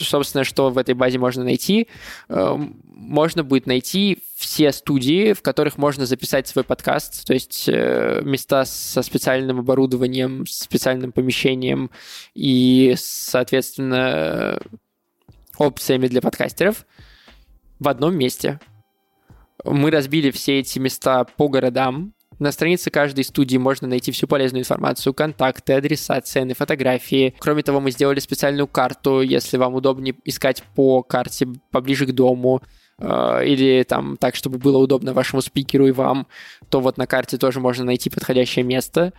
собственно, 0.00 0.44
что 0.44 0.70
в 0.70 0.78
этой 0.78 0.94
базе 0.94 1.18
можно 1.18 1.44
найти? 1.44 1.88
Эм, 2.28 2.80
можно 2.84 3.44
будет 3.44 3.66
найти 3.66 4.18
все 4.36 4.72
студии, 4.72 5.32
в 5.32 5.42
которых 5.42 5.78
можно 5.78 6.06
записать 6.06 6.48
свой 6.48 6.64
подкаст, 6.64 7.26
то 7.26 7.32
есть 7.32 7.68
э, 7.68 8.20
места 8.22 8.64
со 8.64 9.02
специальным 9.02 9.58
оборудованием, 9.58 10.46
специальным 10.46 11.12
помещением 11.12 11.90
и, 12.34 12.94
соответственно, 12.96 14.60
опциями 15.58 16.06
для 16.06 16.20
подкастеров 16.20 16.86
в 17.78 17.88
одном 17.88 18.16
месте. 18.16 18.60
Мы 19.64 19.90
разбили 19.90 20.30
все 20.30 20.60
эти 20.60 20.78
места 20.78 21.24
по 21.24 21.48
городам, 21.48 22.14
на 22.40 22.52
странице 22.52 22.90
каждой 22.90 23.22
студии 23.24 23.58
можно 23.58 23.86
найти 23.86 24.10
всю 24.10 24.26
полезную 24.26 24.62
информацию, 24.62 25.14
контакты, 25.14 25.74
адреса, 25.74 26.20
цены, 26.22 26.54
фотографии. 26.54 27.34
Кроме 27.38 27.62
того, 27.62 27.80
мы 27.80 27.90
сделали 27.90 28.18
специальную 28.18 28.66
карту, 28.66 29.20
если 29.20 29.58
вам 29.58 29.74
удобнее 29.74 30.14
искать 30.24 30.62
по 30.74 31.02
карте 31.02 31.46
поближе 31.70 32.06
к 32.06 32.12
дому 32.12 32.62
э, 32.98 33.44
или 33.46 33.82
там 33.84 34.16
так, 34.16 34.34
чтобы 34.34 34.58
было 34.58 34.78
удобно 34.78 35.12
вашему 35.12 35.42
спикеру 35.42 35.86
и 35.86 35.92
вам, 35.92 36.26
то 36.70 36.80
вот 36.80 36.96
на 36.96 37.06
карте 37.06 37.36
тоже 37.36 37.60
можно 37.60 37.84
найти 37.84 38.08
подходящее 38.08 38.64
место. 38.64 39.12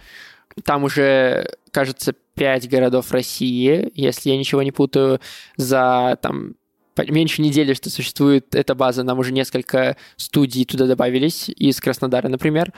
Там 0.65 0.84
уже, 0.84 1.47
кажется, 1.71 2.13
пять 2.34 2.67
городов 2.67 3.12
России, 3.12 3.91
если 3.93 4.31
я 4.31 4.38
ничего 4.38 4.63
не 4.63 4.71
путаю, 4.71 5.21
за 5.57 6.17
там 6.21 6.55
меньше 6.97 7.41
недели, 7.41 7.73
что 7.73 7.89
существует 7.89 8.53
эта 8.55 8.75
база, 8.75 9.03
нам 9.03 9.19
уже 9.19 9.31
несколько 9.31 9.95
студий 10.17 10.65
туда 10.65 10.88
добавились, 10.88 11.49
из 11.49 11.79
Краснодара, 11.79 12.27
например. 12.27 12.73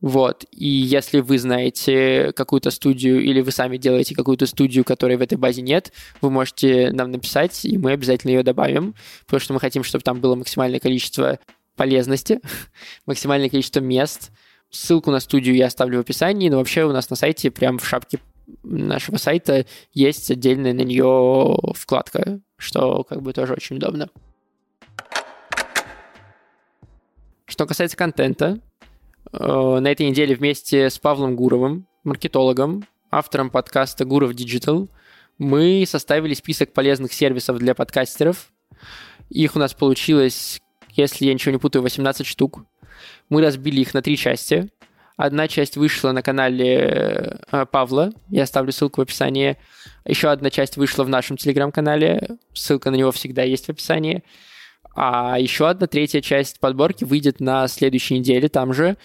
Вот. 0.00 0.44
И 0.50 0.66
если 0.66 1.20
вы 1.20 1.38
знаете 1.38 2.32
какую-то 2.34 2.70
студию 2.70 3.22
или 3.22 3.40
вы 3.40 3.50
сами 3.52 3.76
делаете 3.76 4.14
какую-то 4.14 4.46
студию, 4.46 4.84
которой 4.84 5.16
в 5.16 5.22
этой 5.22 5.38
базе 5.38 5.62
нет, 5.62 5.92
вы 6.20 6.30
можете 6.30 6.90
нам 6.92 7.10
написать, 7.10 7.64
и 7.64 7.78
мы 7.78 7.92
обязательно 7.92 8.32
ее 8.32 8.42
добавим, 8.42 8.94
потому 9.24 9.40
что 9.40 9.54
мы 9.54 9.60
хотим, 9.60 9.84
чтобы 9.84 10.02
там 10.04 10.20
было 10.20 10.34
максимальное 10.34 10.80
количество 10.80 11.38
полезности, 11.76 12.40
максимальное 13.06 13.48
количество 13.48 13.80
мест. 13.80 14.30
Ссылку 14.70 15.10
на 15.10 15.20
студию 15.20 15.54
я 15.54 15.66
оставлю 15.66 15.98
в 15.98 16.00
описании, 16.00 16.48
но 16.48 16.58
вообще 16.58 16.84
у 16.84 16.92
нас 16.92 17.08
на 17.08 17.16
сайте, 17.16 17.50
прямо 17.50 17.78
в 17.78 17.86
шапке 17.86 18.18
нашего 18.62 19.16
сайта, 19.16 19.66
есть 19.92 20.30
отдельная 20.30 20.72
на 20.74 20.82
нее 20.82 21.56
вкладка, 21.74 22.40
что 22.56 23.04
как 23.04 23.22
бы 23.22 23.32
тоже 23.32 23.54
очень 23.54 23.76
удобно. 23.76 24.10
Что 27.46 27.66
касается 27.66 27.96
контента, 27.96 28.60
на 29.32 29.86
этой 29.88 30.08
неделе 30.08 30.34
вместе 30.34 30.90
с 30.90 30.98
Павлом 30.98 31.36
Гуровым, 31.36 31.86
маркетологом, 32.04 32.84
автором 33.10 33.50
подкаста 33.50 34.04
Гуров 34.04 34.32
Digital, 34.32 34.88
мы 35.38 35.84
составили 35.86 36.34
список 36.34 36.72
полезных 36.72 37.12
сервисов 37.12 37.58
для 37.58 37.74
подкастеров. 37.74 38.52
Их 39.30 39.56
у 39.56 39.58
нас 39.58 39.74
получилось, 39.74 40.60
если 40.90 41.26
я 41.26 41.34
ничего 41.34 41.52
не 41.52 41.58
путаю, 41.58 41.82
18 41.82 42.26
штук. 42.26 42.64
Мы 43.28 43.42
разбили 43.42 43.80
их 43.80 43.94
на 43.94 44.02
три 44.02 44.16
части. 44.16 44.70
Одна 45.16 45.46
часть 45.46 45.76
вышла 45.76 46.10
на 46.12 46.22
канале 46.22 47.38
э, 47.50 47.66
Павла, 47.66 48.12
я 48.30 48.42
оставлю 48.42 48.72
ссылку 48.72 49.00
в 49.00 49.04
описании. 49.04 49.56
Еще 50.04 50.28
одна 50.28 50.50
часть 50.50 50.76
вышла 50.76 51.04
в 51.04 51.08
нашем 51.08 51.36
телеграм-канале, 51.36 52.30
ссылка 52.52 52.90
на 52.90 52.96
него 52.96 53.12
всегда 53.12 53.44
есть 53.44 53.66
в 53.66 53.70
описании. 53.70 54.24
А 54.94 55.38
еще 55.38 55.68
одна 55.68 55.86
третья 55.86 56.20
часть 56.20 56.60
подборки 56.60 57.04
выйдет 57.04 57.40
на 57.40 57.66
следующей 57.68 58.18
неделе 58.18 58.48
там 58.48 58.72
же. 58.72 58.96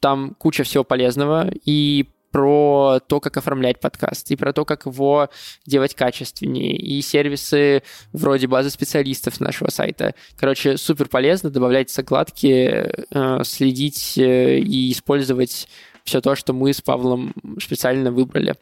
Там 0.00 0.34
куча 0.38 0.64
всего 0.64 0.84
полезного 0.84 1.50
и 1.64 2.08
про 2.30 3.00
то, 3.06 3.20
как 3.20 3.36
оформлять 3.36 3.80
подкаст, 3.80 4.30
и 4.30 4.36
про 4.36 4.52
то, 4.52 4.64
как 4.64 4.86
его 4.86 5.30
делать 5.66 5.94
качественнее, 5.94 6.76
и 6.76 7.02
сервисы 7.02 7.82
вроде 8.12 8.46
базы 8.46 8.70
специалистов 8.70 9.34
с 9.34 9.40
нашего 9.40 9.68
сайта. 9.68 10.14
Короче, 10.36 10.76
супер 10.76 11.08
полезно 11.08 11.50
добавлять 11.50 11.90
закладки, 11.90 12.88
э, 13.10 13.44
следить 13.44 14.16
э, 14.16 14.58
и 14.58 14.92
использовать 14.92 15.68
все 16.04 16.20
то, 16.20 16.34
что 16.36 16.52
мы 16.52 16.72
с 16.72 16.80
Павлом 16.80 17.34
специально 17.60 18.12
выбрали. 18.12 18.54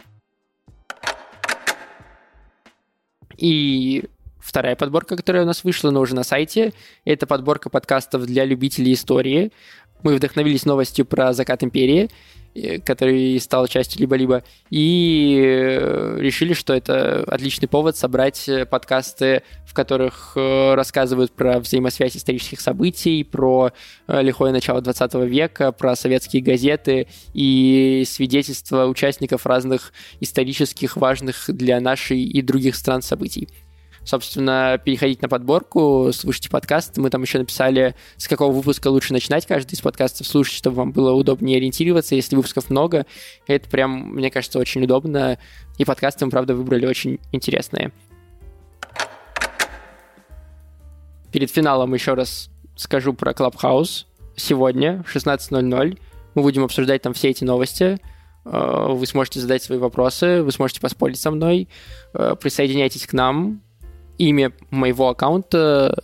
И 3.37 4.05
вторая 4.49 4.77
подборка, 4.77 5.17
которая 5.17 5.43
у 5.43 5.47
нас 5.47 5.63
вышла, 5.63 5.91
но 5.91 6.01
уже 6.01 6.15
на 6.15 6.25
сайте, 6.25 6.73
это 7.05 7.27
подборка 7.27 7.69
подкастов 7.69 8.25
для 8.25 8.47
любителей 8.47 8.95
истории. 8.95 9.53
Мы 10.03 10.15
вдохновились 10.15 10.65
новостью 10.65 11.05
про 11.05 11.33
закат 11.35 11.63
империи, 11.63 12.09
э, 12.55 12.79
который 12.79 13.39
стал 13.41 13.67
частью 13.67 14.01
либо-либо, 14.01 14.45
и 14.71 15.39
э, 15.45 16.17
решили, 16.19 16.55
что 16.55 16.73
это 16.73 17.25
отличный 17.25 17.69
повод 17.69 17.97
собрать 17.97 18.49
э, 18.49 18.65
подкасты, 18.65 19.43
в 19.67 19.75
которых 19.75 20.33
рассказывают 20.35 21.33
про 21.33 21.61
взаимосвязь 21.61 22.17
исторических 22.17 22.61
событий, 22.61 23.23
про 23.23 23.73
лихое 24.09 24.53
начало 24.53 24.81
20 24.81 25.15
века, 25.27 25.73
про 25.73 25.95
советские 25.95 26.43
газеты 26.43 27.07
и 27.35 28.05
свидетельства 28.07 28.87
участников 28.87 29.45
разных 29.45 29.93
исторических 30.21 30.97
важных 30.97 31.45
для 31.49 31.81
нашей 31.81 32.23
и 32.23 32.41
других 32.41 32.77
стран 32.77 33.03
событий 33.03 33.49
собственно, 34.09 34.81
переходить 34.83 35.21
на 35.21 35.29
подборку, 35.29 36.11
слушайте 36.15 36.49
подкаст. 36.49 36.97
Мы 36.97 37.11
там 37.11 37.21
еще 37.23 37.39
написали, 37.39 37.95
с 38.17 38.27
какого 38.27 38.53
выпуска 38.53 38.89
лучше 38.89 39.13
начинать 39.13 39.45
каждый 39.45 39.75
из 39.75 39.83
подкастов 39.83 40.27
слушать, 40.27 40.55
чтобы 40.55 40.77
вам 40.77 40.93
было 40.93 41.13
удобнее 41.13 41.59
ориентироваться, 41.59 42.15
если 42.15 42.35
выпусков 42.35 42.71
много. 42.71 43.05
Это 43.47 43.69
прям, 43.69 44.15
мне 44.15 44.31
кажется, 44.31 44.59
очень 44.59 44.83
удобно. 44.83 45.39
И 45.77 45.85
подкасты 45.85 46.25
мы, 46.25 46.31
правда, 46.31 46.55
выбрали 46.55 46.87
очень 46.87 47.21
интересные. 47.33 47.93
Перед 51.31 51.51
финалом 51.51 51.93
еще 51.93 52.15
раз 52.15 52.49
скажу 52.77 53.13
про 53.13 53.33
Clubhouse. 53.33 54.07
Сегодня 54.37 55.05
в 55.07 55.15
16.00 55.15 55.99
мы 56.35 56.43
будем 56.43 56.65
обсуждать 56.65 57.03
там 57.03 57.13
все 57.13 57.29
эти 57.29 57.45
новости. 57.45 58.01
Э, 58.47 58.87
вы 58.89 59.07
сможете 59.07 59.41
задать 59.41 59.63
свои 59.63 59.77
вопросы, 59.77 60.43
вы 60.43 60.51
сможете 60.51 60.81
поспорить 60.81 61.21
со 61.21 61.31
мной. 61.31 61.69
Э, 62.15 62.37
присоединяйтесь 62.41 63.07
к 63.07 63.13
нам 63.13 63.61
имя 64.19 64.53
моего 64.71 65.09
аккаунта 65.09 65.97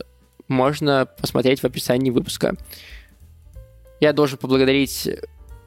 можно 0.48 1.06
посмотреть 1.20 1.60
в 1.60 1.64
описании 1.64 2.10
выпуска. 2.10 2.56
Я 4.00 4.12
должен 4.12 4.38
поблагодарить 4.38 5.08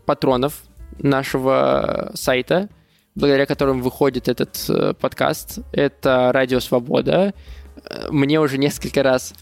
патронов 0.06 0.64
нашего 1.00 2.12
сайта, 2.14 2.70
благодаря 3.16 3.46
которым 3.46 3.82
выходит 3.82 4.28
этот 4.28 4.64
э, 4.70 4.94
подкаст. 4.94 5.60
Это 5.72 6.32
Радио 6.34 6.60
Свобода. 6.60 7.34
Мне 8.10 8.40
уже 8.40 8.58
несколько 8.58 9.04
раз 9.04 9.34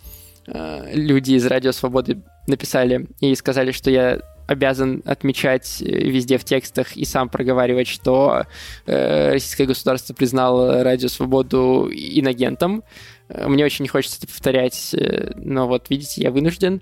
э, 0.47 0.91
люди 0.93 1.33
из 1.33 1.45
Радио 1.45 1.71
Свободы 1.71 2.23
написали 2.47 3.07
и 3.19 3.35
сказали, 3.35 3.71
что 3.71 3.91
я 3.91 4.21
обязан 4.47 5.01
отмечать 5.05 5.81
везде 5.81 6.37
в 6.37 6.43
текстах 6.43 6.95
и 6.95 7.05
сам 7.05 7.29
проговаривать, 7.29 7.87
что 7.87 8.45
э, 8.85 9.31
российское 9.31 9.65
государство 9.65 10.13
признало 10.13 10.83
Радио 10.83 11.07
Свободу 11.07 11.89
иногентом. 11.91 12.83
Мне 13.29 13.65
очень 13.65 13.83
не 13.83 13.89
хочется 13.89 14.19
это 14.19 14.27
повторять, 14.27 14.95
но 15.35 15.67
вот 15.67 15.89
видите, 15.89 16.21
я 16.21 16.29
вынужден. 16.31 16.81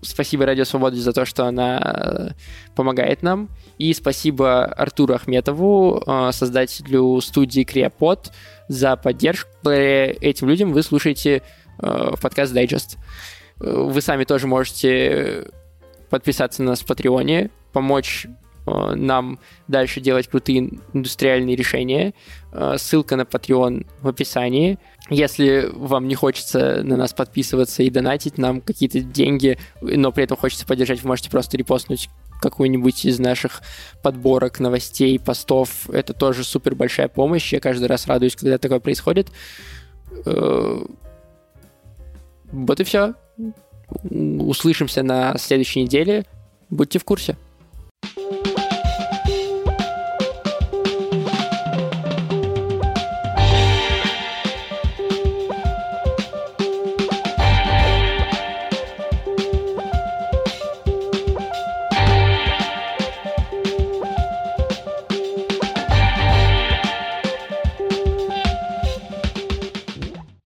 Спасибо 0.00 0.46
Радио 0.46 0.64
Свобода 0.64 0.96
за 0.96 1.12
то, 1.12 1.26
что 1.26 1.44
она 1.44 2.34
помогает 2.74 3.22
нам. 3.22 3.50
И 3.76 3.92
спасибо 3.92 4.64
Артуру 4.64 5.14
Ахметову, 5.14 6.02
создателю 6.32 7.20
студии 7.20 7.64
Креопод, 7.64 8.32
за 8.68 8.96
поддержку. 8.96 9.68
Этим 9.68 10.48
людям 10.48 10.72
вы 10.72 10.82
слушаете 10.82 11.42
подкаст 11.76 12.54
Digest. 12.54 12.96
Вы 13.58 14.00
сами 14.00 14.24
тоже 14.24 14.46
можете 14.46 15.48
подписаться 16.12 16.62
на 16.62 16.72
нас 16.72 16.80
в 16.80 16.84
Патреоне, 16.84 17.48
помочь 17.72 18.26
э, 18.66 18.94
нам 18.94 19.38
дальше 19.66 19.98
делать 20.02 20.28
крутые 20.28 20.74
индустриальные 20.92 21.56
решения. 21.56 22.12
Э, 22.52 22.74
ссылка 22.76 23.16
на 23.16 23.22
Patreon 23.22 23.86
в 24.02 24.08
описании. 24.08 24.78
Если 25.08 25.70
вам 25.72 26.06
не 26.06 26.14
хочется 26.14 26.82
на 26.82 26.98
нас 26.98 27.14
подписываться 27.14 27.82
и 27.82 27.88
донатить 27.88 28.36
нам 28.36 28.60
какие-то 28.60 29.00
деньги, 29.00 29.58
но 29.80 30.12
при 30.12 30.24
этом 30.24 30.36
хочется 30.36 30.66
поддержать, 30.66 31.02
вы 31.02 31.08
можете 31.08 31.30
просто 31.30 31.56
репостнуть 31.56 32.10
какую-нибудь 32.42 33.06
из 33.06 33.18
наших 33.18 33.62
подборок 34.02 34.60
новостей, 34.60 35.18
постов. 35.18 35.88
Это 35.88 36.12
тоже 36.12 36.44
супер 36.44 36.74
большая 36.74 37.08
помощь. 37.08 37.54
Я 37.54 37.60
каждый 37.60 37.88
раз 37.88 38.06
радуюсь, 38.06 38.36
когда 38.36 38.58
такое 38.58 38.80
происходит. 38.80 39.28
Э, 40.26 40.84
вот 42.52 42.80
и 42.80 42.84
все. 42.84 43.14
Услышимся 44.10 45.02
на 45.02 45.36
следующей 45.38 45.82
неделе. 45.82 46.24
Будьте 46.70 46.98
в 46.98 47.04
курсе. 47.04 47.36
thank 48.04 48.46
you 48.46 48.51